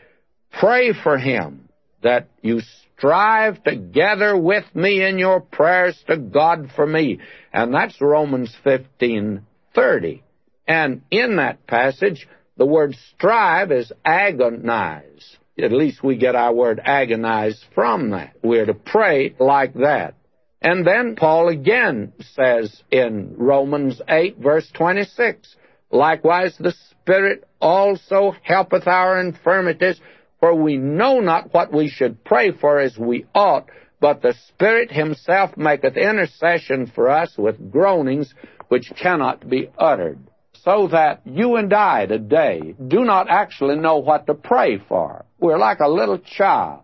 [0.60, 1.70] pray for him,
[2.02, 2.60] that you
[3.02, 7.18] strive together with me in your prayers to God for me.
[7.52, 10.22] And that's Romans 15:30.
[10.68, 15.36] And in that passage, the word strive is agonize.
[15.58, 18.34] At least we get our word agonize from that.
[18.40, 20.14] We're to pray like that.
[20.60, 25.56] And then Paul again says in Romans 8, verse 26,
[25.90, 30.00] Likewise the Spirit also helpeth our infirmities,
[30.42, 33.70] for we know not what we should pray for as we ought,
[34.00, 38.34] but the Spirit himself maketh intercession for us with groanings
[38.66, 40.18] which cannot be uttered.
[40.64, 45.24] So that you and I today do not actually know what to pray for.
[45.38, 46.82] We're like a little child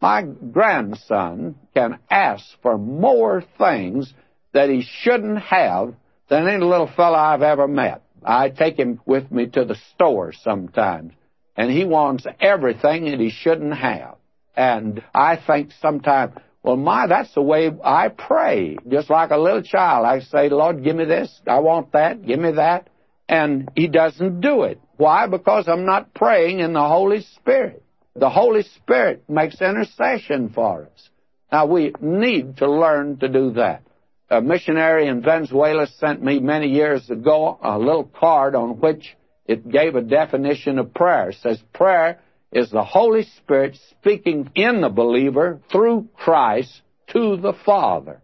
[0.00, 4.12] my grandson can ask for more things
[4.52, 5.94] that he shouldn't have
[6.28, 8.02] than any little fellow I've ever met.
[8.24, 11.12] I take him with me to the store sometimes,
[11.58, 14.14] and he wants everything that he shouldn't have.
[14.56, 18.78] And I think sometimes, well, my, that's the way I pray.
[18.88, 21.40] Just like a little child, I say, Lord, give me this.
[21.48, 22.24] I want that.
[22.24, 22.88] Give me that.
[23.28, 24.80] And he doesn't do it.
[24.98, 25.26] Why?
[25.26, 27.82] Because I'm not praying in the Holy Spirit.
[28.14, 31.08] The Holy Spirit makes intercession for us.
[31.50, 33.82] Now, we need to learn to do that.
[34.30, 39.16] A missionary in Venezuela sent me many years ago a little card on which
[39.48, 41.30] it gave a definition of prayer.
[41.30, 42.20] It says, Prayer
[42.52, 46.82] is the Holy Spirit speaking in the believer through Christ
[47.12, 48.20] to the Father.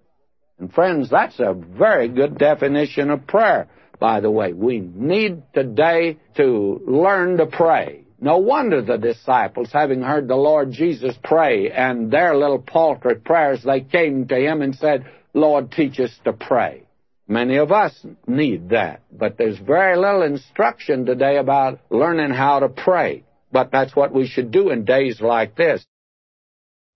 [0.58, 3.68] And friends, that's a very good definition of prayer,
[3.98, 4.52] by the way.
[4.52, 8.04] We need today to learn to pray.
[8.20, 13.62] No wonder the disciples, having heard the Lord Jesus pray and their little paltry prayers,
[13.64, 15.04] they came to him and said,
[15.34, 16.83] Lord, teach us to pray.
[17.26, 17.94] Many of us
[18.26, 23.24] need that, but there's very little instruction today about learning how to pray.
[23.50, 25.84] But that's what we should do in days like this.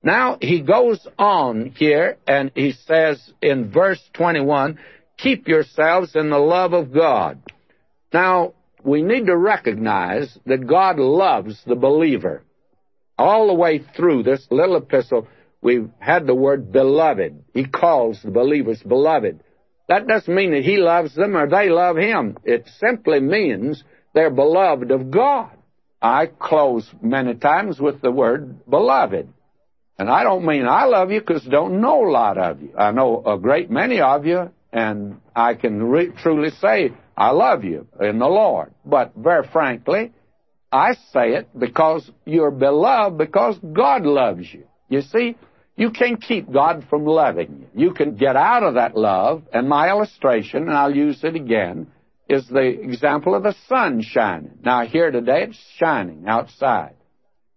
[0.03, 4.79] Now he goes on here and he says in verse 21,
[5.17, 7.43] keep yourselves in the love of God.
[8.13, 8.55] Now,
[8.85, 12.43] we need to recognize that God loves the believer.
[13.19, 15.27] All the way through this little epistle,
[15.61, 17.45] we've had the word beloved.
[17.53, 19.41] He calls the believers beloved.
[19.89, 22.37] That doesn't mean that he loves them or they love him.
[22.45, 23.83] It simply means
[24.15, 25.51] they're beloved of God.
[26.01, 29.29] I close many times with the word beloved.
[29.99, 32.73] And I don't mean I love you because don't know a lot of you.
[32.79, 37.65] I know a great many of you, and I can re- truly say I love
[37.65, 38.73] you in the Lord.
[38.85, 40.13] But very frankly,
[40.71, 44.65] I say it because you're beloved because God loves you.
[44.89, 45.37] You see,
[45.79, 47.87] you can't keep God from loving you.
[47.87, 51.87] You can get out of that love, and my illustration, and I'll use it again,
[52.29, 54.59] is the example of the sun shining.
[54.65, 56.95] Now, here today, it's shining outside.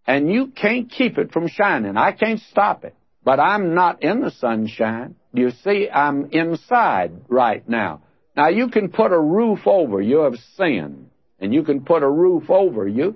[0.05, 1.97] And you can't keep it from shining.
[1.97, 2.95] I can't stop it.
[3.23, 5.15] But I'm not in the sunshine.
[5.33, 8.01] You see, I'm inside right now.
[8.37, 11.09] Now, you can put a roof over you of sin,
[11.39, 13.15] and you can put a roof over you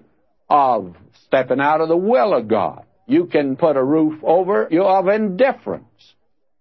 [0.49, 0.95] of
[1.25, 2.84] stepping out of the will of God.
[3.07, 6.13] You can put a roof over you of indifference,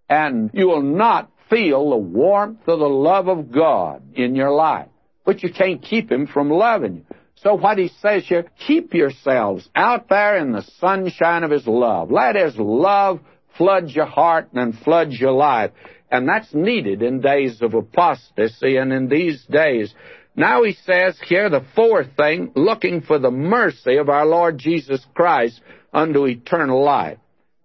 [0.08, 4.88] and you will not feel the warmth of the love of God in your life.
[5.24, 7.16] But you can't keep Him from loving you.
[7.44, 12.10] So what he says here, keep yourselves out there in the sunshine of his love.
[12.10, 13.20] Let his love
[13.58, 15.70] flood your heart and flood your life.
[16.10, 19.92] And that's needed in days of apostasy and in these days.
[20.34, 25.04] Now he says here the fourth thing, looking for the mercy of our Lord Jesus
[25.14, 25.60] Christ
[25.94, 27.18] unto eternal life.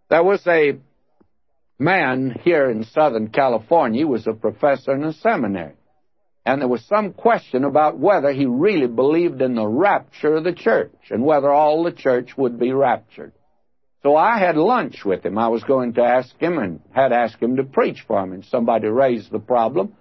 [0.09, 0.77] There was a
[1.80, 5.73] man here in Southern California, he was a professor in a seminary.
[6.45, 10.53] And there was some question about whether he really believed in the rapture of the
[10.53, 13.34] church and whether all the church would be raptured.
[14.01, 15.38] So I had lunch with him.
[15.38, 18.36] I was going to ask him and had asked him to preach for me.
[18.36, 19.93] And somebody raised the problem.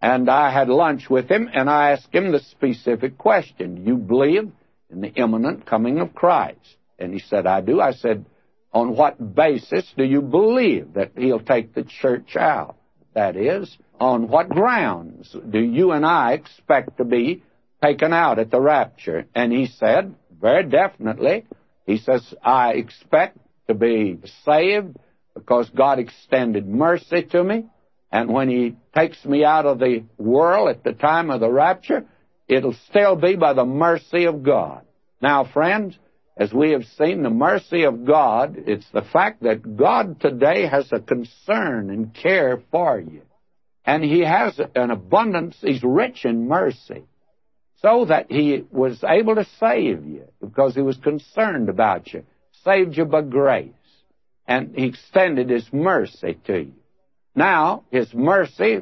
[0.00, 3.76] And I had lunch with him and I asked him the specific question.
[3.76, 4.52] Do you believe
[4.90, 6.76] in the imminent coming of Christ?
[6.98, 7.80] And he said, I do.
[7.80, 8.26] I said,
[8.72, 12.76] on what basis do you believe that he'll take the church out?
[13.14, 17.42] That is, on what grounds do you and I expect to be
[17.82, 19.26] taken out at the rapture?
[19.34, 21.46] And he said, very definitely,
[21.86, 23.38] he says, I expect
[23.68, 24.96] to be saved
[25.34, 27.66] because God extended mercy to me.
[28.10, 32.06] And when He takes me out of the world at the time of the rapture,
[32.48, 34.82] it'll still be by the mercy of God.
[35.20, 35.96] Now, friends,
[36.36, 40.90] as we have seen the mercy of God, it's the fact that God today has
[40.92, 43.22] a concern and care for you.
[43.84, 47.04] And He has an abundance, He's rich in mercy.
[47.80, 52.24] So that He was able to save you because He was concerned about you
[52.66, 53.72] saved you by grace,
[54.46, 56.74] and He extended His mercy to you.
[57.34, 58.80] Now, His mercy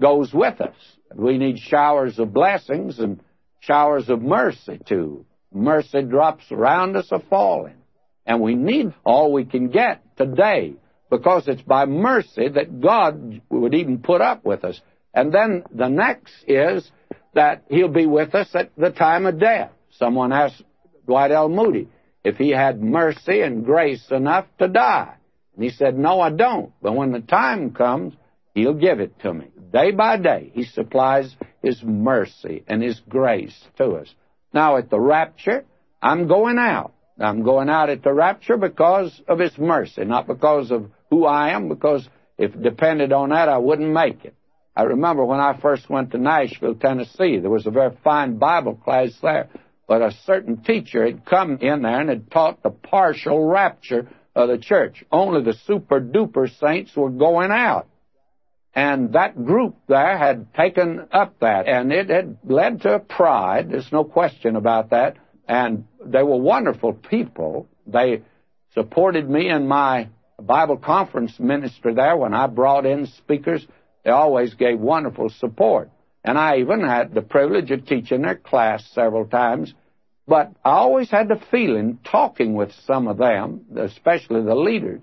[0.00, 0.74] goes with us.
[1.14, 3.20] We need showers of blessings and
[3.60, 5.24] showers of mercy too.
[5.56, 7.76] Mercy drops around us are falling.
[8.26, 10.74] And we need all we can get today
[11.10, 14.80] because it's by mercy that God would even put up with us.
[15.14, 16.90] And then the next is
[17.34, 19.70] that He'll be with us at the time of death.
[19.90, 20.62] Someone asked
[21.06, 21.48] Dwight L.
[21.48, 21.88] Moody,
[22.26, 25.14] if he had mercy and grace enough to die.
[25.54, 26.72] And he said, No, I don't.
[26.82, 28.14] But when the time comes,
[28.52, 29.46] he'll give it to me.
[29.72, 34.12] Day by day, he supplies his mercy and his grace to us.
[34.56, 35.66] Now, at the rapture,
[36.00, 36.94] I'm going out.
[37.20, 41.50] I'm going out at the rapture because of his mercy, not because of who I
[41.50, 44.34] am, because if it depended on that, I wouldn't make it.
[44.74, 48.76] I remember when I first went to Nashville, Tennessee, there was a very fine Bible
[48.76, 49.50] class there.
[49.86, 54.48] But a certain teacher had come in there and had taught the partial rapture of
[54.48, 55.04] the church.
[55.12, 57.88] Only the super duper saints were going out.
[58.76, 63.70] And that group there had taken up that, and it had led to pride.
[63.70, 65.16] There's no question about that.
[65.48, 67.68] And they were wonderful people.
[67.86, 68.20] They
[68.74, 73.66] supported me in my Bible conference ministry there when I brought in speakers.
[74.04, 75.90] They always gave wonderful support.
[76.22, 79.72] And I even had the privilege of teaching their class several times.
[80.28, 85.00] But I always had the feeling, talking with some of them, especially the leaders,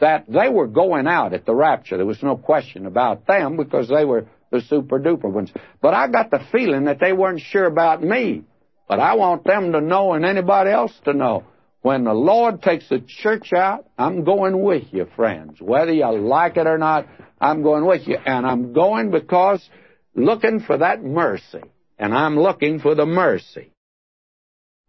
[0.00, 1.96] that they were going out at the rapture.
[1.96, 5.50] There was no question about them because they were the super duper ones.
[5.82, 8.44] But I got the feeling that they weren't sure about me.
[8.88, 11.44] But I want them to know and anybody else to know.
[11.82, 15.60] When the Lord takes the church out, I'm going with you, friends.
[15.60, 17.06] Whether you like it or not,
[17.40, 18.16] I'm going with you.
[18.16, 19.68] And I'm going because
[20.14, 21.62] looking for that mercy.
[21.98, 23.72] And I'm looking for the mercy.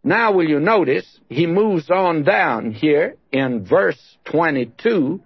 [0.02, 5.20] Now, will you notice, he moves on down here in verse 22,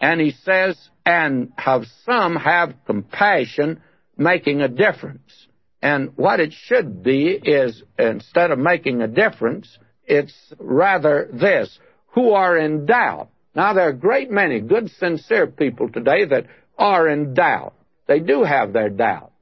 [0.00, 0.76] and he says,
[1.06, 3.80] and have some have compassion,
[4.16, 5.46] making a difference.
[5.80, 11.78] And what it should be is, instead of making a difference, it's rather this,
[12.08, 13.28] who are in doubt.
[13.54, 16.46] Now, there are a great many good, sincere people today that
[16.76, 17.74] are in doubt.
[18.08, 19.32] They do have their doubts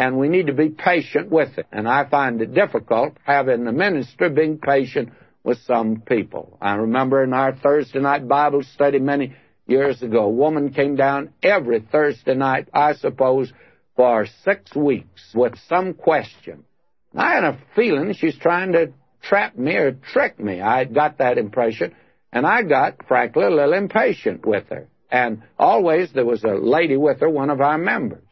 [0.00, 1.66] and we need to be patient with it.
[1.70, 5.10] And I find it difficult having the minister being patient
[5.44, 6.56] with some people.
[6.58, 9.36] I remember in our Thursday night Bible study many
[9.66, 13.52] years ago, a woman came down every Thursday night, I suppose,
[13.94, 16.64] for six weeks with some question.
[17.14, 20.62] I had a feeling she's trying to trap me or trick me.
[20.62, 21.94] I got that impression,
[22.32, 24.88] and I got, frankly, a little impatient with her.
[25.10, 28.22] And always there was a lady with her, one of our members.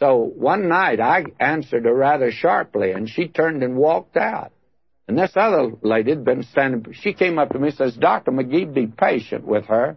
[0.00, 4.50] So one night I answered her rather sharply, and she turned and walked out.
[5.06, 8.30] And this other lady had been standing, she came up to me and says, Dr.
[8.30, 9.96] McGee, be patient with her.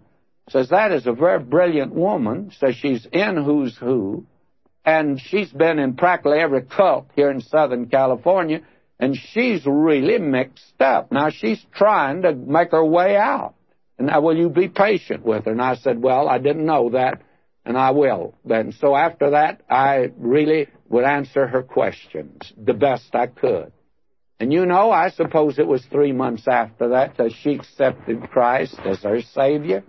[0.49, 2.51] Says, that is a very brilliant woman.
[2.59, 4.25] Says she's in Who's Who.
[4.84, 8.61] And she's been in practically every cult here in Southern California.
[8.99, 11.13] And she's really mixed up.
[11.13, 13.53] Now she's trying to make her way out.
[13.97, 15.51] And now will you be patient with her?
[15.51, 17.21] And I said, well, I didn't know that
[17.65, 18.35] and I will.
[18.49, 23.72] And so after that, I really would answer her questions the best I could.
[24.40, 28.77] And you know, I suppose it was three months after that that she accepted Christ
[28.84, 29.84] as her Savior.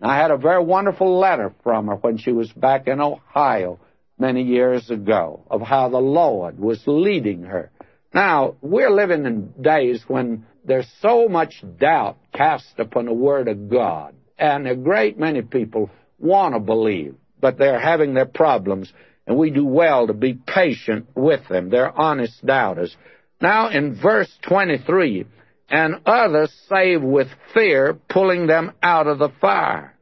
[0.00, 3.80] I had a very wonderful letter from her when she was back in Ohio
[4.18, 7.70] many years ago of how the Lord was leading her.
[8.14, 13.68] Now, we're living in days when there's so much doubt cast upon the Word of
[13.68, 18.92] God, and a great many people want to believe, but they're having their problems,
[19.26, 21.70] and we do well to be patient with them.
[21.70, 22.96] They're honest doubters.
[23.40, 25.26] Now, in verse 23,
[25.68, 29.94] and others save with fear, pulling them out of the fire.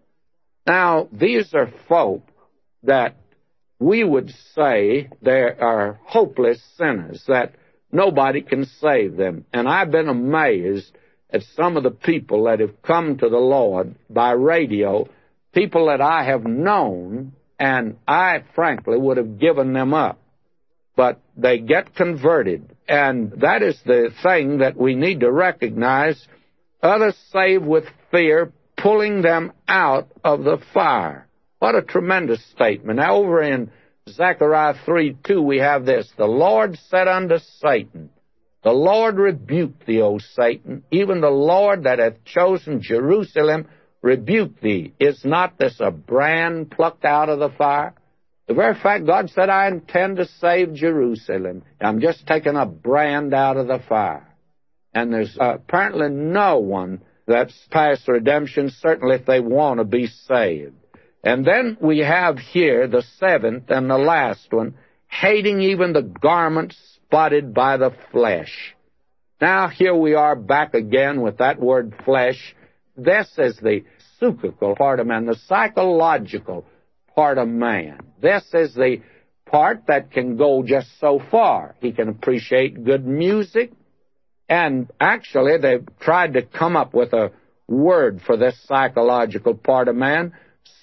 [0.67, 2.23] Now, these are folk
[2.85, 3.17] that
[3.79, 7.55] we would say they are hopeless sinners, that
[7.91, 9.45] nobody can save them.
[9.53, 10.93] And I've been amazed
[11.31, 15.09] at some of the people that have come to the Lord by radio
[15.55, 20.21] people that I have known, and I frankly would have given them up.
[20.97, 26.25] But they get converted, and that is the thing that we need to recognize.
[26.83, 31.27] Others save with fear, pulling them out of the fire.
[31.59, 32.99] What a tremendous statement.
[32.99, 33.71] Now, over in
[34.09, 38.11] Zechariah 3 2, we have this The Lord said unto Satan,
[38.63, 43.67] The Lord rebuked thee, O Satan, even the Lord that hath chosen Jerusalem
[44.05, 44.93] rebuke thee.
[45.01, 47.95] Is not this a brand plucked out of the fire?
[48.47, 51.63] The very fact God said, I intend to save Jerusalem.
[51.81, 54.29] I'm just taking a brand out of the fire.
[54.93, 60.75] And there's apparently no one that's past redemption, certainly if they want to be saved.
[61.25, 64.75] And then we have here the seventh and the last one,
[65.09, 68.75] hating even the garment spotted by the flesh.
[69.41, 72.55] Now here we are back again with that word flesh.
[72.97, 73.85] This is the
[74.19, 76.65] psychical part of man, the psychological
[77.15, 78.01] part of man.
[78.21, 78.99] This is the
[79.47, 81.77] part that can go just so far.
[81.81, 83.73] He can appreciate good music,
[84.49, 87.33] and actually they've tried to come up with a
[87.69, 90.33] word for this psychological part of man.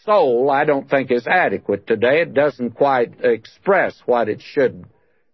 [0.04, 2.22] Soul, I don't think, is adequate today.
[2.22, 4.86] It doesn't quite express what it should.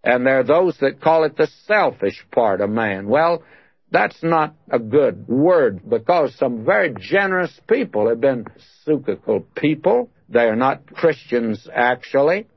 [0.04, 3.08] And there are those that call it the selfish part of man.
[3.08, 3.44] Well,
[3.92, 8.46] that's not a good word because some very generous people have been
[8.84, 10.10] psychical people.
[10.30, 12.48] They are not Christians, actually.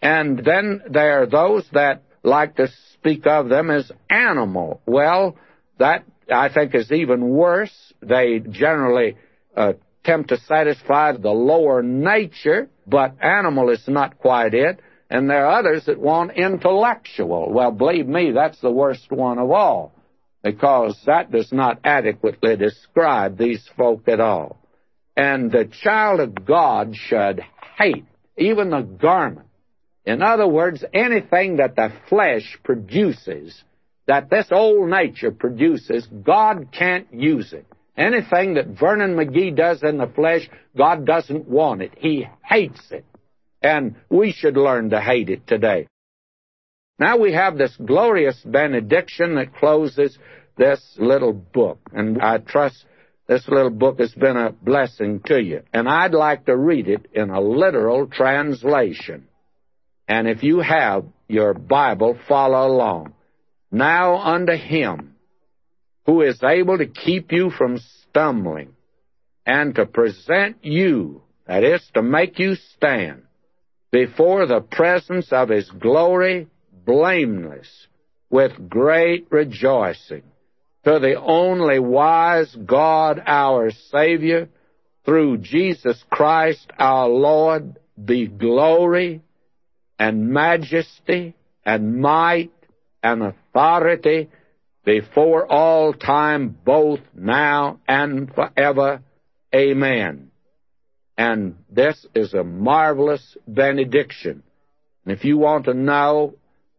[0.00, 4.80] And then there are those that like to speak of them as animal.
[4.84, 5.36] Well,
[5.78, 7.92] that I think is even worse.
[8.00, 9.16] They generally
[9.56, 14.80] uh, attempt to satisfy the lower nature, but animal is not quite it.
[15.08, 17.52] And there are others that want intellectual.
[17.52, 19.92] Well, believe me, that's the worst one of all
[20.42, 24.58] because that does not adequately describe these folk at all.
[25.16, 27.40] And the child of God should
[27.78, 28.04] hate
[28.36, 29.46] even the garment.
[30.04, 33.62] In other words, anything that the flesh produces,
[34.06, 37.66] that this old nature produces, God can't use it.
[37.96, 41.92] Anything that Vernon McGee does in the flesh, God doesn't want it.
[41.96, 43.04] He hates it.
[43.62, 45.88] And we should learn to hate it today.
[47.02, 50.16] Now we have this glorious benediction that closes
[50.56, 51.80] this little book.
[51.92, 52.84] And I trust
[53.26, 55.62] this little book has been a blessing to you.
[55.72, 59.26] And I'd like to read it in a literal translation.
[60.06, 63.14] And if you have your Bible, follow along.
[63.72, 65.16] Now unto him
[66.06, 67.80] who is able to keep you from
[68.10, 68.74] stumbling
[69.44, 73.22] and to present you, that is, to make you stand
[73.90, 76.46] before the presence of his glory
[76.84, 77.86] blameless
[78.30, 80.22] with great rejoicing.
[80.84, 84.48] To the only wise God, our Savior,
[85.04, 89.22] through Jesus Christ our Lord, be glory
[89.98, 91.34] and majesty
[91.64, 92.50] and might
[93.02, 94.30] and authority
[94.84, 99.02] before all time, both now and forever.
[99.54, 100.30] Amen.
[101.16, 104.42] And this is a marvelous benediction.
[105.04, 106.34] And if you want to know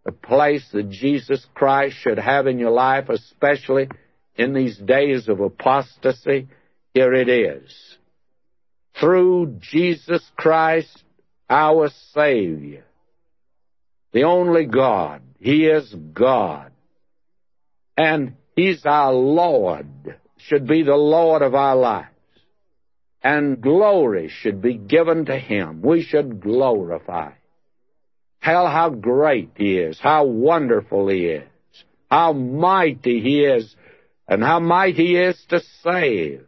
[0.05, 3.89] the place that Jesus Christ should have in your life, especially
[4.35, 6.47] in these days of apostasy,
[6.93, 7.97] here it is.
[8.99, 11.03] Through Jesus Christ,
[11.49, 12.83] our Savior,
[14.11, 15.21] the only God.
[15.39, 16.71] He is God.
[17.97, 19.87] And He's our Lord,
[20.37, 22.07] should be the Lord of our lives.
[23.23, 25.81] And glory should be given to Him.
[25.81, 27.31] We should glorify.
[28.43, 31.49] Tell how great He is, how wonderful He is,
[32.11, 33.75] how mighty He is,
[34.27, 36.45] and how mighty He is to save,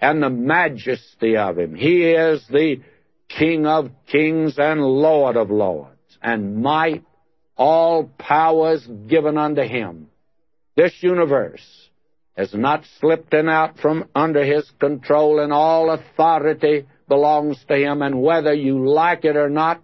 [0.00, 1.74] and the majesty of Him.
[1.74, 2.80] He is the
[3.28, 7.04] King of kings and Lord of lords, and might,
[7.56, 10.08] all powers given unto Him.
[10.76, 11.88] This universe
[12.36, 18.00] has not slipped in out from under his control, and all authority belongs to him.
[18.00, 19.82] And whether you like it or not,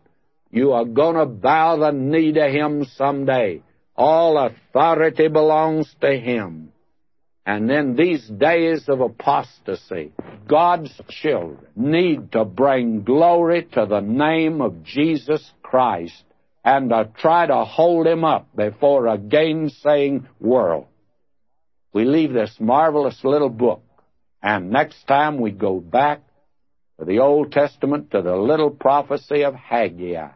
[0.54, 3.60] you are going to bow the knee to him someday.
[3.96, 6.72] All authority belongs to him.
[7.44, 10.12] And in these days of apostasy,
[10.48, 16.22] God's children need to bring glory to the name of Jesus Christ
[16.64, 20.86] and to try to hold him up before a gainsaying world.
[21.92, 23.82] We leave this marvelous little book,
[24.40, 26.22] and next time we go back
[27.00, 30.30] to the Old Testament to the little prophecy of Haggai.